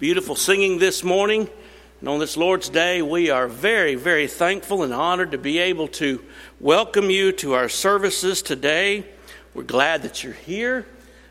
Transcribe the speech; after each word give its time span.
beautiful 0.00 0.34
singing 0.34 0.78
this 0.78 1.04
morning. 1.04 1.46
And 2.00 2.08
on 2.08 2.20
this 2.20 2.38
Lord's 2.38 2.70
Day, 2.70 3.02
we 3.02 3.28
are 3.28 3.46
very, 3.46 3.96
very 3.96 4.28
thankful 4.28 4.82
and 4.82 4.94
honored 4.94 5.32
to 5.32 5.38
be 5.38 5.58
able 5.58 5.88
to 5.88 6.24
welcome 6.58 7.10
you 7.10 7.32
to 7.32 7.52
our 7.52 7.68
services 7.68 8.40
today. 8.40 9.04
We're 9.52 9.64
glad 9.64 10.00
that 10.04 10.24
you're 10.24 10.32
here. 10.32 10.86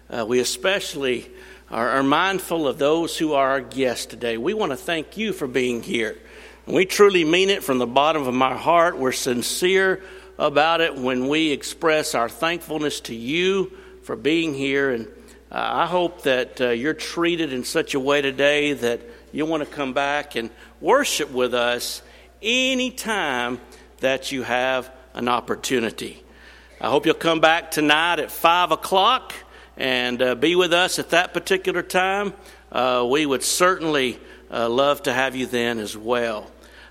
Uh, 0.08 0.24
we 0.28 0.40
especially 0.40 1.32
are, 1.72 1.90
are 1.90 2.04
mindful 2.04 2.68
of 2.68 2.78
those 2.78 3.18
who 3.18 3.34
are 3.34 3.50
our 3.50 3.62
guests 3.62 4.06
today. 4.06 4.38
We 4.38 4.54
want 4.54 4.72
to 4.72 4.78
thank 4.78 5.18
you 5.18 5.34
for 5.34 5.48
being 5.48 5.82
here. 5.82 6.16
And 6.68 6.76
we 6.76 6.86
truly 6.86 7.26
mean 7.26 7.50
it 7.50 7.64
from 7.64 7.80
the 7.80 7.88
bottom 7.88 8.28
of 8.28 8.36
my 8.36 8.56
heart. 8.56 9.00
We're 9.00 9.14
sincere 9.14 10.04
about 10.38 10.80
it 10.80 10.96
when 10.96 11.28
we 11.28 11.50
express 11.50 12.14
our 12.14 12.30
thankfulness 12.30 13.00
to 13.02 13.16
you 13.16 13.72
for 14.04 14.16
being 14.16 14.54
here. 14.54 14.92
And 14.92 15.08
uh, 15.52 15.56
I 15.58 15.86
hope 15.88 16.24
that 16.24 16.62
uh, 16.62 16.70
you're 16.70 16.94
treated 16.94 17.52
in 17.52 17.64
such 17.64 17.96
a 17.96 18.00
way 18.00 18.22
today 18.22 18.74
that 18.74 19.02
you 19.32 19.48
want 19.48 19.64
to 19.64 19.70
come 19.70 19.94
back 19.94 20.36
and 20.36 20.52
worship 20.80 21.32
with 21.32 21.56
us 21.56 22.04
anytime 22.40 23.60
that 24.00 24.32
you 24.32 24.44
have 24.44 24.92
an 25.16 25.28
opportunity. 25.28 26.24
I 26.80 26.90
hope 26.90 27.08
you'll 27.08 27.16
come 27.16 27.40
back 27.40 27.72
tonight 27.72 28.20
at 28.20 28.32
5 28.32 28.72
o'clock 28.72 29.34
and 29.76 30.22
uh, 30.22 30.36
be 30.36 30.56
with 30.56 30.72
us 30.72 31.00
at 31.00 31.10
that 31.10 31.34
particular 31.34 31.82
time. 31.82 32.34
Uh, 32.72 33.08
we 33.10 33.26
would 33.26 33.42
certainly 33.42 34.20
uh, 34.52 34.70
love 34.70 35.02
to 35.04 35.14
have 35.14 35.36
you 35.36 35.48
then 35.48 35.80
as 35.80 35.98
well. 35.98 36.50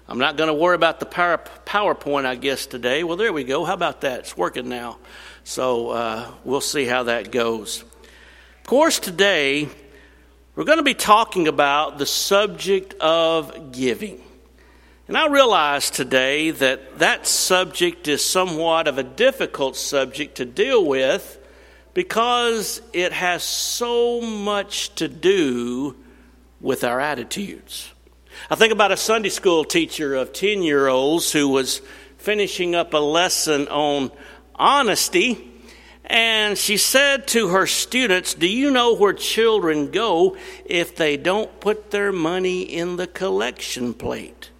I'm 0.08 0.18
not 0.18 0.36
going 0.36 0.48
to 0.48 0.54
worry 0.54 0.74
about 0.74 0.98
the 0.98 1.06
power, 1.06 1.38
PowerPoint, 1.64 2.24
I 2.24 2.34
guess, 2.34 2.66
today. 2.66 3.04
Well, 3.04 3.16
there 3.16 3.32
we 3.32 3.44
go. 3.44 3.64
How 3.64 3.74
about 3.74 4.00
that? 4.00 4.20
It's 4.20 4.36
working 4.36 4.68
now. 4.68 4.98
So 5.44 5.90
uh, 5.90 6.30
we'll 6.44 6.60
see 6.60 6.86
how 6.86 7.04
that 7.04 7.30
goes 7.30 7.84
course, 8.68 8.98
today 8.98 9.66
we're 10.54 10.64
going 10.64 10.76
to 10.76 10.84
be 10.84 10.92
talking 10.92 11.48
about 11.48 11.96
the 11.96 12.04
subject 12.04 12.92
of 13.00 13.72
giving. 13.72 14.22
And 15.06 15.16
I 15.16 15.28
realize 15.28 15.88
today 15.88 16.50
that 16.50 16.98
that 16.98 17.26
subject 17.26 18.08
is 18.08 18.22
somewhat 18.22 18.86
of 18.86 18.98
a 18.98 19.02
difficult 19.02 19.74
subject 19.74 20.34
to 20.34 20.44
deal 20.44 20.84
with 20.84 21.38
because 21.94 22.82
it 22.92 23.14
has 23.14 23.42
so 23.42 24.20
much 24.20 24.94
to 24.96 25.08
do 25.08 25.96
with 26.60 26.84
our 26.84 27.00
attitudes. 27.00 27.90
I 28.50 28.54
think 28.54 28.74
about 28.74 28.92
a 28.92 28.98
Sunday 28.98 29.30
school 29.30 29.64
teacher 29.64 30.14
of 30.14 30.34
10 30.34 30.62
year 30.62 30.88
olds 30.88 31.32
who 31.32 31.48
was 31.48 31.80
finishing 32.18 32.74
up 32.74 32.92
a 32.92 32.98
lesson 32.98 33.66
on 33.68 34.12
honesty 34.56 35.47
and 36.08 36.56
she 36.56 36.78
said 36.78 37.28
to 37.28 37.48
her 37.48 37.66
students, 37.66 38.34
Do 38.34 38.48
you 38.48 38.70
know 38.70 38.96
where 38.96 39.12
children 39.12 39.90
go 39.90 40.36
if 40.64 40.96
they 40.96 41.16
don't 41.16 41.60
put 41.60 41.90
their 41.90 42.12
money 42.12 42.62
in 42.62 42.96
the 42.96 43.06
collection 43.06 43.92
plate? 43.92 44.50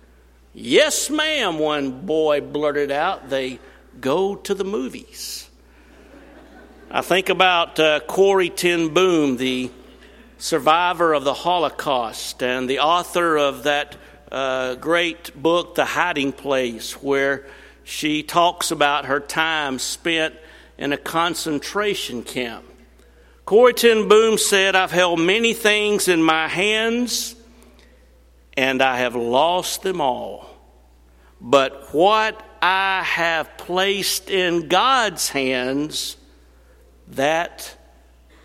Yes, 0.53 1.09
ma'am, 1.09 1.59
one 1.59 2.05
boy 2.05 2.43
blurted 2.43 2.91
out. 2.91 3.31
They 3.31 3.59
go 4.01 4.37
to 4.37 4.55
the 4.55 4.65
movies. 4.65 5.49
I 6.91 7.01
think 7.01 7.29
about 7.29 7.79
uh, 7.79 8.01
Corrie 8.01 8.51
ten 8.51 8.93
Boom, 8.93 9.37
the 9.37 9.71
survivor 10.39 11.15
of 11.15 11.25
the 11.25 11.35
Holocaust 11.35 12.43
and 12.43 12.69
the 12.69 12.81
author 12.81 13.37
of 13.37 13.65
that 13.65 13.97
uh, 14.31 14.75
great 14.75 15.35
book, 15.41 15.75
The 15.75 15.85
Hiding 15.85 16.33
Place, 16.33 16.93
where 17.03 17.47
she 17.85 18.23
talks 18.23 18.71
about 18.71 19.07
her 19.07 19.21
time 19.21 19.79
spent 19.79 20.35
in 20.79 20.93
a 20.93 20.97
concentration 20.97 22.23
camp. 22.23 22.65
Ten 23.77 24.09
Boom 24.09 24.39
said, 24.39 24.77
I've 24.77 24.93
held 24.93 25.21
many 25.21 25.55
things 25.55 26.07
in 26.07 26.23
my 26.23 26.49
hands 26.49 27.35
and 28.57 28.83
I 28.83 28.99
have 28.99 29.15
lost 29.15 29.83
them 29.83 30.01
all. 30.01 30.49
But 31.41 31.95
what 31.95 32.43
I 32.61 33.03
have 33.05 33.57
placed 33.57 34.31
in 34.31 34.69
God's 34.69 35.29
hands, 35.29 36.17
that 37.09 37.75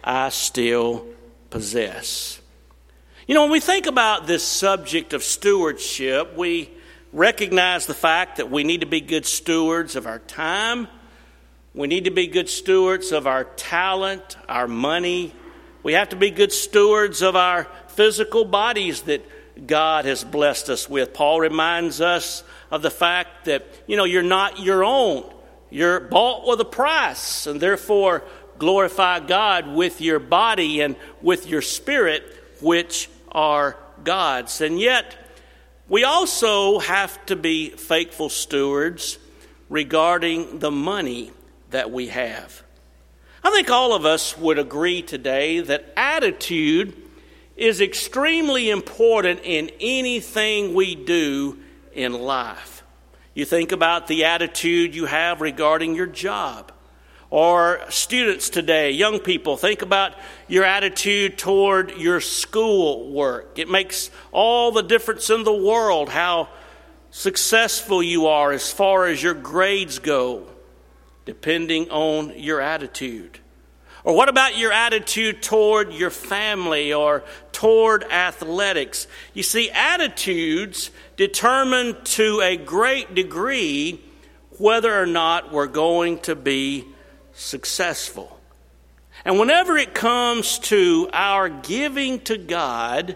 I 0.04 0.30
still 0.30 1.06
possess. 1.50 2.40
You 3.28 3.36
know, 3.36 3.44
when 3.44 3.52
we 3.52 3.60
think 3.60 3.88
about 3.88 4.28
this 4.28 4.44
subject 4.44 5.14
of 5.14 5.24
stewardship, 5.24 6.36
we 6.38 6.70
recognize 7.12 7.86
the 7.86 7.94
fact 7.94 8.38
that 8.38 8.52
we 8.52 8.64
need 8.64 8.82
to 8.82 8.88
be 8.88 9.02
good 9.02 9.26
stewards 9.26 9.96
of 9.96 10.08
our 10.08 10.20
time 10.20 10.88
we 11.76 11.88
need 11.88 12.06
to 12.06 12.12
be 12.12 12.28
good 12.28 12.50
stewards 12.50 13.12
of 13.12 13.26
our 13.26 13.46
talent, 13.46 14.38
our 14.48 14.68
money. 14.68 15.34
We 15.82 15.94
have 15.94 16.10
to 16.10 16.16
be 16.16 16.30
good 16.30 16.52
stewards 16.52 17.24
of 17.24 17.36
our 17.36 17.68
physical 17.88 18.46
bodies 18.46 19.02
that 19.04 19.26
God 19.68 20.06
has 20.06 20.24
blessed 20.24 20.70
us 20.70 20.88
with. 20.88 21.14
Paul 21.14 21.40
reminds 21.40 22.00
us 22.00 22.44
of 22.70 22.84
the 22.84 22.92
fact 22.92 23.46
that, 23.46 23.66
you 23.88 23.98
know, 23.98 24.04
you're 24.04 24.22
not 24.22 24.60
your 24.60 24.84
own. 24.84 25.32
You're 25.72 26.00
bought 26.00 26.48
with 26.48 26.62
a 26.62 26.66
price, 26.66 27.48
and 27.48 27.60
therefore 27.60 28.24
glorify 28.60 29.20
God 29.20 29.68
with 29.68 30.00
your 30.00 30.20
body 30.20 30.82
and 30.82 30.96
with 31.24 31.48
your 31.48 31.64
spirit, 31.64 32.24
which 32.62 33.10
are 33.32 33.76
God's. 34.04 34.62
And 34.62 34.80
yet, 34.80 35.16
we 35.90 36.04
also 36.04 36.78
have 36.78 37.26
to 37.26 37.36
be 37.36 37.72
faithful 37.72 38.30
stewards 38.30 39.18
regarding 39.70 40.60
the 40.60 40.72
money 40.72 41.32
that 41.74 41.92
we 41.92 42.08
have. 42.08 42.64
I 43.44 43.52
think 43.52 43.70
all 43.70 43.94
of 43.94 44.06
us 44.06 44.38
would 44.38 44.58
agree 44.58 45.02
today 45.02 45.60
that 45.60 45.92
attitude 45.98 46.96
is 47.58 47.82
extremely 47.82 48.70
important 48.70 49.42
in 49.44 49.70
anything 49.82 50.74
we 50.74 50.96
do 50.96 51.60
in 51.92 52.14
life. 52.14 52.84
You 53.34 53.44
think 53.44 53.72
about 53.72 54.08
the 54.08 54.26
attitude 54.26 54.96
you 54.96 55.06
have 55.06 55.42
regarding 55.42 55.96
your 55.96 56.08
job. 56.08 56.72
Or 57.30 57.82
students 57.90 58.52
today, 58.52 58.92
young 58.92 59.20
people, 59.20 59.58
think 59.58 59.82
about 59.82 60.14
your 60.48 60.64
attitude 60.64 61.40
toward 61.40 61.98
your 61.98 62.22
school 62.22 63.12
work. 63.12 63.58
It 63.58 63.68
makes 63.68 64.12
all 64.32 64.72
the 64.72 64.84
difference 64.84 65.32
in 65.32 65.44
the 65.44 65.52
world 65.52 66.10
how 66.10 66.50
successful 67.10 68.04
you 68.04 68.28
are 68.28 68.52
as 68.52 68.72
far 68.72 69.08
as 69.08 69.22
your 69.22 69.34
grades 69.34 69.98
go 69.98 70.48
depending 71.26 71.90
on 71.90 72.38
your 72.38 72.60
attitude? 72.60 73.40
Or 74.04 74.16
what 74.16 74.28
about 74.28 74.58
your 74.58 74.72
attitude 74.72 75.42
toward 75.42 75.94
your 75.94 76.10
family 76.10 76.92
or 76.92 77.24
toward 77.54 78.04
athletics? 78.04 79.08
You 79.34 79.44
see, 79.44 79.70
attitudes 79.72 80.92
determine 81.16 81.96
to 82.04 82.42
a 82.42 82.58
great 82.58 83.16
degree 83.16 84.02
whether 84.58 84.94
or 84.94 85.06
not 85.06 85.54
we're 85.54 85.68
going 85.68 86.20
to 86.20 86.36
be 86.36 86.86
successful. 87.34 88.40
And 89.26 89.40
whenever 89.40 89.78
it 89.78 89.94
comes 89.94 90.60
to 90.60 91.10
our 91.14 91.48
giving 91.48 92.20
to 92.22 92.38
God, 92.38 93.16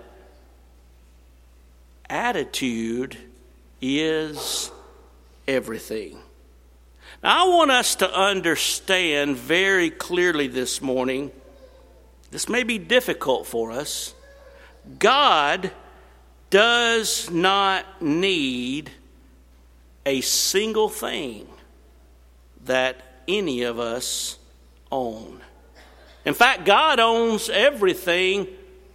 attitude 2.09 3.17
is 3.81 4.71
everything. 5.47 6.17
Now, 7.23 7.45
I 7.45 7.49
want 7.49 7.71
us 7.71 7.95
to 7.95 8.13
understand 8.13 9.37
very 9.37 9.89
clearly 9.89 10.47
this 10.47 10.81
morning, 10.81 11.31
this 12.29 12.47
may 12.47 12.63
be 12.63 12.77
difficult 12.77 13.47
for 13.47 13.71
us. 13.71 14.13
God 14.99 15.71
does 16.49 17.29
not 17.31 18.01
need 18.01 18.91
a 20.05 20.21
single 20.21 20.89
thing 20.89 21.47
that 22.65 23.21
any 23.27 23.63
of 23.63 23.79
us 23.79 24.37
own. 24.91 25.41
In 26.23 26.33
fact, 26.33 26.65
God 26.65 26.99
owns 26.99 27.49
everything 27.49 28.47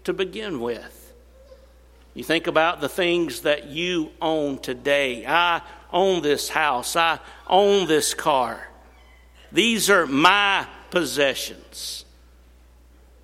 to 0.04 0.12
begin 0.12 0.60
with. 0.60 1.12
You 2.14 2.22
think 2.22 2.46
about 2.46 2.80
the 2.80 2.88
things 2.88 3.40
that 3.42 3.68
you 3.68 4.10
own 4.20 4.58
today. 4.58 5.24
I 5.26 5.62
own 5.92 6.22
this 6.22 6.48
house. 6.48 6.96
I 6.96 7.18
own 7.46 7.86
this 7.86 8.14
car. 8.14 8.68
These 9.50 9.90
are 9.90 10.06
my 10.06 10.66
possessions. 10.90 12.04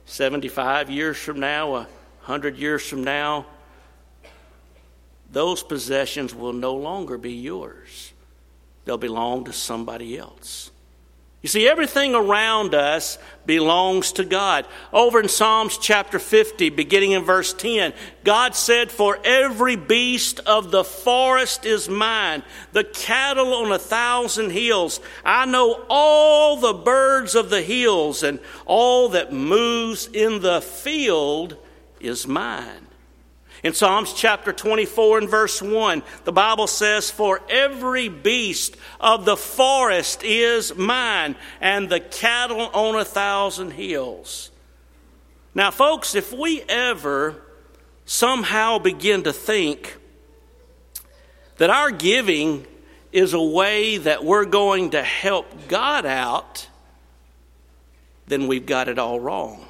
75 0.04 0.90
years 0.90 1.16
from 1.16 1.40
now, 1.40 1.70
100 1.72 2.56
years 2.56 2.86
from 2.86 3.04
now, 3.04 3.46
those 5.30 5.62
possessions 5.62 6.34
will 6.34 6.52
no 6.52 6.74
longer 6.74 7.18
be 7.18 7.32
yours. 7.32 8.12
They'll 8.84 8.96
belong 8.96 9.44
to 9.44 9.52
somebody 9.52 10.16
else. 10.16 10.70
You 11.40 11.48
see, 11.48 11.68
everything 11.68 12.16
around 12.16 12.74
us 12.74 13.16
belongs 13.46 14.10
to 14.12 14.24
God. 14.24 14.66
Over 14.92 15.20
in 15.20 15.28
Psalms 15.28 15.78
chapter 15.78 16.18
50, 16.18 16.70
beginning 16.70 17.12
in 17.12 17.22
verse 17.22 17.52
10, 17.52 17.92
God 18.24 18.56
said, 18.56 18.90
For 18.90 19.20
every 19.22 19.76
beast 19.76 20.40
of 20.40 20.72
the 20.72 20.82
forest 20.82 21.64
is 21.64 21.88
mine, 21.88 22.42
the 22.72 22.82
cattle 22.82 23.54
on 23.54 23.70
a 23.70 23.78
thousand 23.78 24.50
hills. 24.50 25.00
I 25.24 25.46
know 25.46 25.84
all 25.88 26.56
the 26.56 26.74
birds 26.74 27.36
of 27.36 27.50
the 27.50 27.62
hills, 27.62 28.24
and 28.24 28.40
all 28.66 29.10
that 29.10 29.32
moves 29.32 30.08
in 30.08 30.40
the 30.40 30.60
field 30.60 31.56
is 32.00 32.26
mine. 32.26 32.87
In 33.62 33.74
Psalms 33.74 34.12
chapter 34.12 34.52
24 34.52 35.18
and 35.18 35.28
verse 35.28 35.60
1, 35.60 36.02
the 36.24 36.32
Bible 36.32 36.68
says, 36.68 37.10
For 37.10 37.40
every 37.50 38.08
beast 38.08 38.76
of 39.00 39.24
the 39.24 39.36
forest 39.36 40.22
is 40.22 40.76
mine, 40.76 41.34
and 41.60 41.88
the 41.88 41.98
cattle 41.98 42.68
on 42.72 42.94
a 42.94 43.04
thousand 43.04 43.72
hills. 43.72 44.50
Now, 45.54 45.72
folks, 45.72 46.14
if 46.14 46.32
we 46.32 46.62
ever 46.62 47.42
somehow 48.04 48.78
begin 48.78 49.24
to 49.24 49.32
think 49.32 49.96
that 51.56 51.70
our 51.70 51.90
giving 51.90 52.64
is 53.10 53.34
a 53.34 53.42
way 53.42 53.96
that 53.98 54.24
we're 54.24 54.44
going 54.44 54.90
to 54.90 55.02
help 55.02 55.68
God 55.68 56.06
out, 56.06 56.68
then 58.28 58.46
we've 58.46 58.66
got 58.66 58.88
it 58.88 58.98
all 58.98 59.18
wrong. 59.18 59.67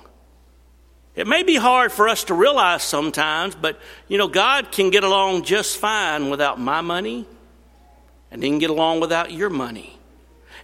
It 1.18 1.26
may 1.26 1.42
be 1.42 1.56
hard 1.56 1.90
for 1.90 2.08
us 2.08 2.22
to 2.24 2.34
realize 2.34 2.84
sometimes, 2.84 3.56
but 3.56 3.80
you 4.06 4.18
know, 4.18 4.28
God 4.28 4.70
can 4.70 4.90
get 4.90 5.02
along 5.02 5.42
just 5.42 5.76
fine 5.76 6.30
without 6.30 6.60
my 6.60 6.80
money, 6.80 7.26
and 8.30 8.40
He 8.40 8.48
can 8.48 8.60
get 8.60 8.70
along 8.70 9.00
without 9.00 9.32
your 9.32 9.50
money. 9.50 9.98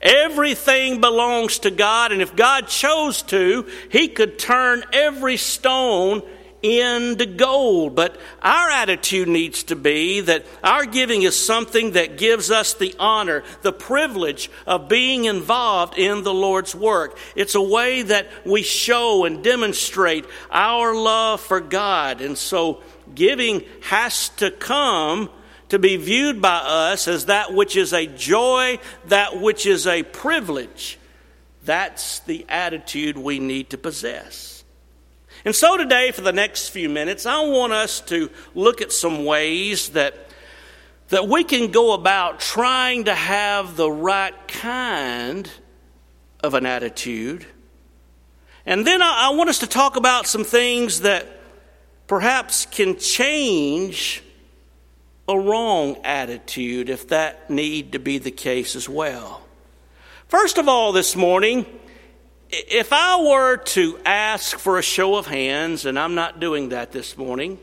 Everything 0.01 1.01
belongs 1.01 1.59
to 1.59 1.73
God, 1.73 2.13
and 2.13 2.23
if 2.23 2.37
God 2.37 2.69
chose 2.69 3.21
to, 3.23 3.67
He 3.91 4.07
could 4.07 4.39
turn 4.39 4.85
every 4.93 5.39
stone 5.39 6.23
into 6.65 7.27
gold. 7.27 7.95
But 7.95 8.17
our 8.43 8.71
attitude 8.71 9.29
needs 9.29 9.65
to 9.65 9.77
be 9.77 10.21
that 10.23 10.47
our 10.63 10.87
giving 10.87 11.23
is 11.23 11.37
something 11.37 11.93
that 11.93 12.17
gives 12.17 12.51
us 12.51 12.73
the 12.73 12.95
honor, 12.99 13.45
the 13.63 13.73
privilege 13.73 14.51
of 14.67 14.89
being 14.89 15.27
involved 15.27 15.99
in 15.99 16.25
the 16.25 16.35
Lord's 16.35 16.75
work. 16.75 17.19
It's 17.37 17.55
a 17.55 17.61
way 17.61 18.03
that 18.03 18.29
we 18.47 18.63
show 18.63 19.25
and 19.25 19.45
demonstrate 19.45 20.25
our 20.51 20.95
love 20.95 21.41
for 21.41 21.61
God. 21.61 22.23
And 22.23 22.39
so 22.39 22.83
giving 23.15 23.65
has 23.83 24.31
to 24.31 24.51
come 24.51 25.29
to 25.69 25.79
be 25.79 25.97
viewed 25.97 26.41
by 26.41 26.57
us 26.57 27.09
as 27.09 27.27
that 27.27 27.53
which 27.53 27.77
is 27.77 27.93
a 27.93 28.07
joy, 28.07 28.79
that 29.07 29.41
which 29.41 29.67
is 29.67 29.87
a 29.87 30.03
privilege. 30.03 30.99
That's 31.65 32.21
the 32.21 32.47
attitude 32.49 33.19
we 33.19 33.39
need 33.39 33.71
to 33.71 33.79
possess. 33.79 34.54
And 35.45 35.55
so 35.55 35.77
today, 35.77 36.11
for 36.11 36.23
the 36.23 36.33
next 36.33 36.71
few 36.71 36.89
minutes, 36.89 37.27
I 37.27 37.45
want 37.47 37.73
us 37.73 38.01
to 38.03 38.31
look 38.55 38.81
at 38.81 38.93
some 38.93 39.27
ways 39.27 39.91
that, 39.91 40.15
that 41.09 41.29
we 41.29 41.45
can 41.45 41.71
go 41.71 41.93
about 41.93 42.41
trying 42.41 43.05
to 43.05 43.15
have 43.15 43.77
the 43.77 43.91
right 43.91 44.35
kind 44.49 45.51
of 46.43 46.55
an 46.55 46.65
attitude. 46.65 47.47
And 48.65 48.87
then 48.87 49.03
I, 49.03 49.29
I 49.29 49.35
want 49.35 49.51
us 49.51 49.59
to 49.59 49.67
talk 49.67 49.97
about 49.97 50.27
some 50.27 50.45
things 50.45 51.01
that 51.01 51.27
perhaps 52.07 52.65
can 52.67 52.99
change 52.99 54.23
a 55.29 55.39
wrong 55.39 55.97
attitude 56.05 56.89
if 56.89 57.09
that 57.09 57.51
need 57.51 57.93
to 57.93 57.99
be 57.99 58.17
the 58.17 58.31
case 58.31 58.77
as 58.77 58.89
well. 58.89 59.43
First 60.29 60.57
of 60.57 60.69
all, 60.69 60.93
this 60.93 61.15
morning, 61.15 61.67
if 62.69 62.93
I 62.93 63.21
were 63.23 63.57
to 63.57 63.99
ask 64.05 64.59
for 64.59 64.79
a 64.79 64.83
show 64.83 65.17
of 65.17 65.27
hands, 65.27 65.85
and 65.87 65.99
I'm 65.99 66.15
not 66.15 66.41
doing 66.41 66.69
that 66.71 66.93
this 66.93 67.17
morning, 67.17 67.59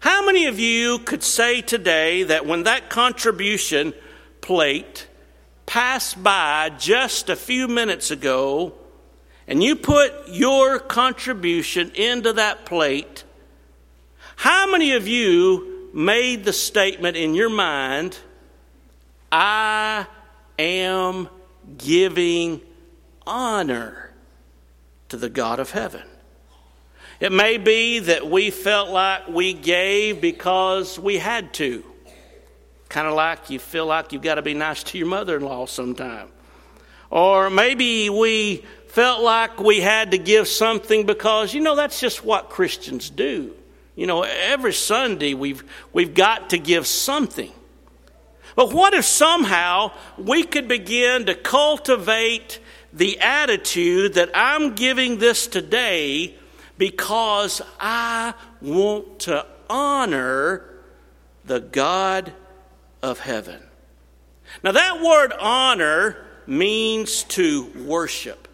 how 0.00 0.26
many 0.26 0.46
of 0.46 0.58
you 0.58 0.98
could 0.98 1.22
say 1.22 1.60
today 1.62 2.24
that 2.24 2.46
when 2.46 2.64
that 2.64 2.90
contribution 2.90 3.94
plate 4.40 5.06
passed 5.66 6.22
by 6.22 6.70
just 6.78 7.30
a 7.30 7.36
few 7.36 7.68
minutes 7.68 8.10
ago, 8.10 8.74
and 9.46 9.62
you 9.62 9.76
put 9.76 10.12
your 10.28 10.78
contribution 10.78 11.90
into 11.94 12.32
that 12.34 12.66
plate, 12.66 13.24
how 14.36 14.70
many 14.70 14.92
of 14.94 15.06
you 15.06 15.90
made 15.94 16.44
the 16.44 16.52
statement 16.52 17.16
in 17.16 17.34
your 17.34 17.50
mind, 17.50 18.18
I 19.30 20.06
am 20.58 21.28
giving 21.78 22.60
honor 23.26 24.10
to 25.08 25.16
the 25.16 25.28
God 25.28 25.60
of 25.60 25.70
heaven. 25.70 26.02
It 27.20 27.32
may 27.32 27.58
be 27.58 28.00
that 28.00 28.28
we 28.28 28.50
felt 28.50 28.90
like 28.90 29.28
we 29.28 29.52
gave 29.52 30.20
because 30.20 30.98
we 30.98 31.18
had 31.18 31.54
to. 31.54 31.84
Kind 32.88 33.06
of 33.06 33.14
like 33.14 33.50
you 33.50 33.58
feel 33.58 33.86
like 33.86 34.12
you've 34.12 34.22
got 34.22 34.34
to 34.36 34.42
be 34.42 34.54
nice 34.54 34.82
to 34.84 34.98
your 34.98 35.06
mother 35.06 35.36
in 35.36 35.42
law 35.42 35.66
sometime. 35.66 36.28
Or 37.10 37.50
maybe 37.50 38.10
we 38.10 38.64
felt 38.88 39.22
like 39.22 39.60
we 39.60 39.80
had 39.80 40.10
to 40.10 40.18
give 40.18 40.48
something 40.48 41.06
because, 41.06 41.54
you 41.54 41.60
know, 41.60 41.76
that's 41.76 42.00
just 42.00 42.24
what 42.24 42.50
Christians 42.50 43.10
do. 43.10 43.54
You 43.96 44.06
know, 44.06 44.22
every 44.22 44.72
Sunday 44.72 45.34
we've, 45.34 45.62
we've 45.92 46.14
got 46.14 46.50
to 46.50 46.58
give 46.58 46.86
something. 46.86 47.52
But 48.56 48.72
what 48.72 48.94
if 48.94 49.04
somehow 49.04 49.92
we 50.16 50.44
could 50.44 50.68
begin 50.68 51.26
to 51.26 51.34
cultivate 51.34 52.60
the 52.94 53.18
attitude 53.20 54.14
that 54.14 54.30
I'm 54.34 54.74
giving 54.74 55.18
this 55.18 55.46
today 55.48 56.34
because 56.78 57.60
I 57.78 58.34
want 58.62 59.20
to 59.20 59.44
honor 59.68 60.64
the 61.44 61.60
God 61.60 62.32
of 63.02 63.18
heaven. 63.18 63.60
Now, 64.62 64.72
that 64.72 65.02
word 65.02 65.32
honor 65.38 66.24
means 66.46 67.24
to 67.24 67.64
worship. 67.84 68.48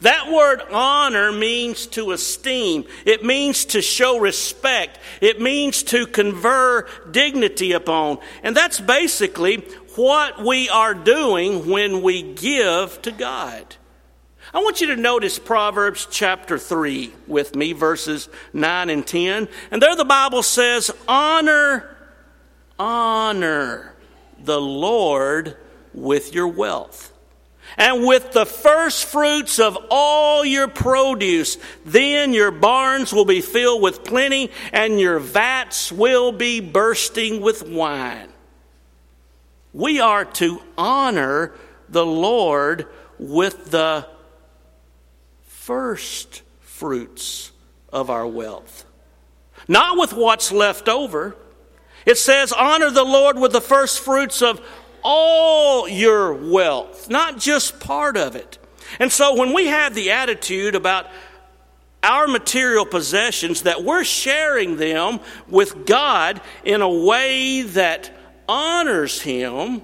That 0.00 0.30
word 0.30 0.62
honor 0.72 1.30
means 1.30 1.86
to 1.88 2.10
esteem. 2.10 2.84
It 3.06 3.24
means 3.24 3.64
to 3.66 3.80
show 3.80 4.18
respect. 4.18 4.98
It 5.20 5.40
means 5.40 5.82
to 5.84 6.06
confer 6.06 6.88
dignity 7.10 7.72
upon. 7.72 8.18
And 8.42 8.56
that's 8.56 8.80
basically 8.80 9.58
what 9.94 10.44
we 10.44 10.68
are 10.68 10.94
doing 10.94 11.70
when 11.70 12.02
we 12.02 12.22
give 12.22 13.00
to 13.02 13.12
God. 13.12 13.76
I 14.54 14.58
want 14.58 14.80
you 14.80 14.86
to 14.86 14.96
notice 14.96 15.36
Proverbs 15.36 16.06
chapter 16.08 16.58
3 16.58 17.12
with 17.26 17.56
me, 17.56 17.72
verses 17.72 18.28
9 18.52 18.88
and 18.88 19.04
10. 19.04 19.48
And 19.72 19.82
there 19.82 19.96
the 19.96 20.04
Bible 20.04 20.44
says, 20.44 20.92
Honor, 21.08 21.96
honor 22.78 23.96
the 24.38 24.60
Lord 24.60 25.56
with 25.92 26.32
your 26.32 26.46
wealth 26.46 27.12
and 27.76 28.06
with 28.06 28.30
the 28.30 28.46
first 28.46 29.06
fruits 29.06 29.58
of 29.58 29.76
all 29.90 30.44
your 30.44 30.68
produce. 30.68 31.58
Then 31.84 32.32
your 32.32 32.52
barns 32.52 33.12
will 33.12 33.24
be 33.24 33.40
filled 33.40 33.82
with 33.82 34.04
plenty, 34.04 34.52
and 34.72 35.00
your 35.00 35.18
vats 35.18 35.90
will 35.90 36.30
be 36.30 36.60
bursting 36.60 37.40
with 37.40 37.68
wine. 37.68 38.28
We 39.72 39.98
are 39.98 40.24
to 40.24 40.62
honor 40.78 41.54
the 41.88 42.06
Lord 42.06 42.86
with 43.18 43.72
the 43.72 44.13
first 45.64 46.42
fruits 46.60 47.50
of 47.90 48.10
our 48.10 48.26
wealth, 48.26 48.84
not 49.66 49.96
with 49.96 50.12
what's 50.12 50.52
left 50.52 50.90
over. 50.90 51.34
It 52.04 52.18
says, 52.18 52.52
honor 52.52 52.90
the 52.90 53.02
Lord 53.02 53.38
with 53.38 53.52
the 53.52 53.62
first 53.62 54.00
fruits 54.00 54.42
of 54.42 54.60
all 55.02 55.88
your 55.88 56.34
wealth, 56.34 57.08
not 57.08 57.38
just 57.38 57.80
part 57.80 58.18
of 58.18 58.36
it. 58.36 58.58
And 59.00 59.10
so 59.10 59.36
when 59.36 59.54
we 59.54 59.68
have 59.68 59.94
the 59.94 60.10
attitude 60.10 60.74
about 60.74 61.06
our 62.02 62.28
material 62.28 62.84
possessions, 62.84 63.62
that 63.62 63.82
we're 63.82 64.04
sharing 64.04 64.76
them 64.76 65.18
with 65.48 65.86
God 65.86 66.42
in 66.66 66.82
a 66.82 66.90
way 66.90 67.62
that 67.62 68.14
honors 68.46 69.22
Him, 69.22 69.80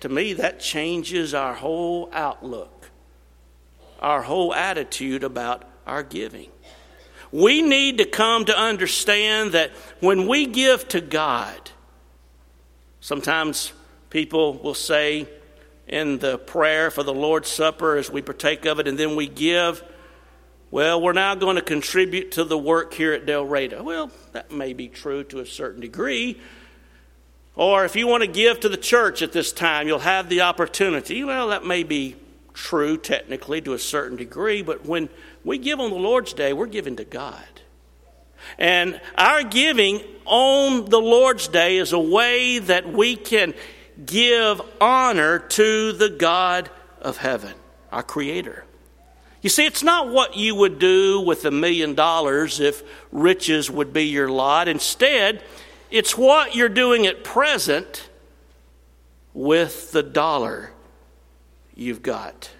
to 0.00 0.08
me, 0.08 0.32
that 0.32 0.58
changes 0.58 1.32
our 1.32 1.54
whole 1.54 2.10
outlook 2.12 2.73
our 4.04 4.20
whole 4.20 4.54
attitude 4.54 5.24
about 5.24 5.64
our 5.86 6.02
giving. 6.02 6.50
We 7.32 7.62
need 7.62 7.96
to 7.98 8.04
come 8.04 8.44
to 8.44 8.56
understand 8.56 9.52
that 9.52 9.70
when 10.00 10.28
we 10.28 10.44
give 10.46 10.86
to 10.88 11.00
God, 11.00 11.70
sometimes 13.00 13.72
people 14.10 14.58
will 14.58 14.74
say 14.74 15.26
in 15.88 16.18
the 16.18 16.36
prayer 16.36 16.90
for 16.90 17.02
the 17.02 17.14
Lord's 17.14 17.48
Supper 17.48 17.96
as 17.96 18.10
we 18.10 18.20
partake 18.20 18.66
of 18.66 18.78
it 18.78 18.86
and 18.86 18.98
then 18.98 19.16
we 19.16 19.26
give, 19.26 19.82
well, 20.70 21.00
we're 21.00 21.14
now 21.14 21.34
going 21.34 21.56
to 21.56 21.62
contribute 21.62 22.32
to 22.32 22.44
the 22.44 22.58
work 22.58 22.92
here 22.92 23.14
at 23.14 23.24
Del 23.24 23.46
Reyta. 23.46 23.80
Well, 23.80 24.10
that 24.32 24.52
may 24.52 24.74
be 24.74 24.88
true 24.88 25.24
to 25.24 25.40
a 25.40 25.46
certain 25.46 25.80
degree. 25.80 26.38
Or 27.56 27.86
if 27.86 27.96
you 27.96 28.06
want 28.06 28.22
to 28.22 28.28
give 28.28 28.60
to 28.60 28.68
the 28.68 28.76
church 28.76 29.22
at 29.22 29.32
this 29.32 29.50
time, 29.50 29.86
you'll 29.86 30.00
have 30.00 30.28
the 30.28 30.42
opportunity. 30.42 31.24
Well, 31.24 31.48
that 31.48 31.64
may 31.64 31.84
be 31.84 32.16
true 32.54 32.96
technically 32.96 33.60
to 33.60 33.74
a 33.74 33.78
certain 33.78 34.16
degree, 34.16 34.62
but 34.62 34.86
when 34.86 35.08
we 35.44 35.58
give 35.58 35.80
on 35.80 35.90
the 35.90 35.96
Lord's 35.96 36.32
Day, 36.32 36.52
we're 36.52 36.66
giving 36.66 36.96
to 36.96 37.04
God. 37.04 37.44
And 38.58 39.00
our 39.16 39.42
giving 39.42 40.00
on 40.24 40.86
the 40.86 41.00
Lord's 41.00 41.48
Day 41.48 41.76
is 41.76 41.92
a 41.92 41.98
way 41.98 42.58
that 42.60 42.90
we 42.90 43.16
can 43.16 43.54
give 44.04 44.60
honor 44.80 45.40
to 45.40 45.92
the 45.92 46.08
God 46.08 46.70
of 47.00 47.18
heaven, 47.18 47.54
our 47.92 48.02
Creator. 48.02 48.64
You 49.42 49.50
see, 49.50 49.66
it's 49.66 49.82
not 49.82 50.08
what 50.08 50.36
you 50.36 50.54
would 50.54 50.78
do 50.78 51.20
with 51.20 51.44
a 51.44 51.50
million 51.50 51.94
dollars 51.94 52.60
if 52.60 52.82
riches 53.12 53.70
would 53.70 53.92
be 53.92 54.04
your 54.04 54.28
lot. 54.28 54.68
Instead, 54.68 55.42
it's 55.90 56.16
what 56.16 56.54
you're 56.54 56.70
doing 56.70 57.06
at 57.06 57.24
present 57.24 58.08
with 59.34 59.92
the 59.92 60.02
dollar 60.02 60.73
you've 61.74 62.02
got. 62.02 62.50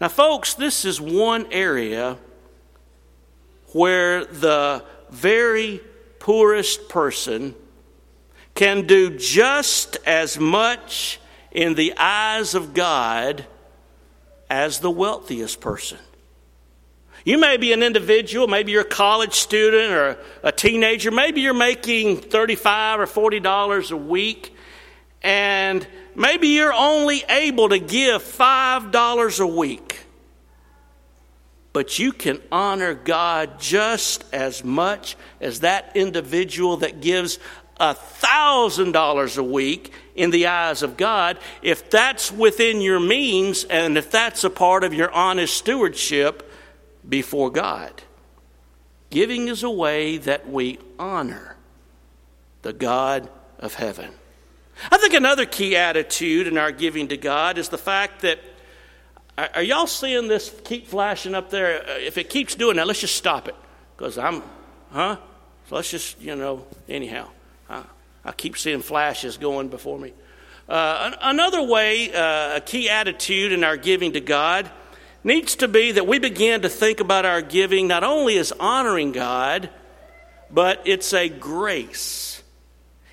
Now, 0.00 0.08
folks, 0.08 0.54
this 0.54 0.84
is 0.84 1.00
one 1.00 1.46
area 1.52 2.16
where 3.72 4.24
the 4.24 4.84
very 5.10 5.80
poorest 6.18 6.88
person 6.88 7.54
can 8.54 8.86
do 8.86 9.16
just 9.16 9.98
as 10.06 10.38
much 10.38 11.20
in 11.52 11.74
the 11.74 11.96
eyes 11.96 12.54
of 12.54 12.74
God 12.74 13.46
as 14.48 14.80
the 14.80 14.90
wealthiest 14.90 15.60
person. 15.60 15.98
You 17.24 17.38
may 17.38 17.58
be 17.58 17.72
an 17.72 17.82
individual, 17.82 18.46
maybe 18.46 18.72
you're 18.72 18.80
a 18.80 18.84
college 18.84 19.34
student 19.34 19.92
or 19.92 20.18
a 20.42 20.50
teenager, 20.50 21.10
maybe 21.10 21.42
you're 21.42 21.52
making 21.52 22.16
35 22.18 23.00
or 23.00 23.06
40 23.06 23.40
dollars 23.40 23.90
a 23.90 23.96
week 23.96 24.56
and 25.22 25.86
maybe 26.14 26.48
you're 26.48 26.72
only 26.72 27.24
able 27.28 27.68
to 27.68 27.78
give 27.78 28.22
$5 28.22 29.40
a 29.40 29.46
week. 29.46 30.06
But 31.72 31.98
you 31.98 32.12
can 32.12 32.40
honor 32.50 32.94
God 32.94 33.60
just 33.60 34.24
as 34.32 34.64
much 34.64 35.16
as 35.40 35.60
that 35.60 35.92
individual 35.94 36.78
that 36.78 37.00
gives 37.00 37.38
$1,000 37.78 39.38
a 39.38 39.42
week 39.42 39.92
in 40.14 40.30
the 40.30 40.48
eyes 40.48 40.82
of 40.82 40.96
God 40.96 41.38
if 41.62 41.88
that's 41.88 42.30
within 42.30 42.80
your 42.80 43.00
means 43.00 43.64
and 43.64 43.96
if 43.96 44.10
that's 44.10 44.44
a 44.44 44.50
part 44.50 44.84
of 44.84 44.92
your 44.92 45.10
honest 45.12 45.56
stewardship 45.56 46.52
before 47.08 47.50
God. 47.50 48.02
Giving 49.08 49.48
is 49.48 49.62
a 49.62 49.70
way 49.70 50.18
that 50.18 50.48
we 50.48 50.78
honor 50.98 51.56
the 52.62 52.72
God 52.72 53.30
of 53.58 53.74
heaven. 53.74 54.10
I 54.90 54.98
think 54.98 55.14
another 55.14 55.46
key 55.46 55.76
attitude 55.76 56.46
in 56.46 56.56
our 56.56 56.72
giving 56.72 57.08
to 57.08 57.16
God 57.16 57.58
is 57.58 57.68
the 57.68 57.78
fact 57.78 58.22
that 58.22 58.38
are 59.54 59.62
y'all 59.62 59.86
seeing 59.86 60.28
this 60.28 60.54
keep 60.64 60.86
flashing 60.86 61.34
up 61.34 61.50
there? 61.50 61.82
Uh, 61.82 61.92
if 61.98 62.18
it 62.18 62.28
keeps 62.28 62.54
doing 62.54 62.76
that, 62.76 62.86
let's 62.86 63.00
just 63.00 63.16
stop 63.16 63.48
it. 63.48 63.54
Because 63.96 64.18
I'm, 64.18 64.42
huh? 64.90 65.16
So 65.68 65.76
let's 65.76 65.90
just, 65.90 66.20
you 66.20 66.36
know, 66.36 66.66
anyhow. 66.88 67.28
I, 67.68 67.84
I 68.24 68.32
keep 68.32 68.58
seeing 68.58 68.82
flashes 68.82 69.38
going 69.38 69.68
before 69.68 69.98
me. 69.98 70.12
Uh, 70.68 71.12
another 71.22 71.62
way, 71.62 72.12
uh, 72.12 72.56
a 72.56 72.60
key 72.60 72.88
attitude 72.88 73.52
in 73.52 73.64
our 73.64 73.76
giving 73.76 74.12
to 74.12 74.20
God 74.20 74.70
needs 75.24 75.56
to 75.56 75.68
be 75.68 75.92
that 75.92 76.06
we 76.06 76.18
begin 76.18 76.62
to 76.62 76.68
think 76.68 77.00
about 77.00 77.24
our 77.24 77.42
giving 77.42 77.88
not 77.88 78.04
only 78.04 78.38
as 78.38 78.52
honoring 78.52 79.12
God, 79.12 79.70
but 80.50 80.82
it's 80.84 81.12
a 81.12 81.28
grace. 81.28 82.39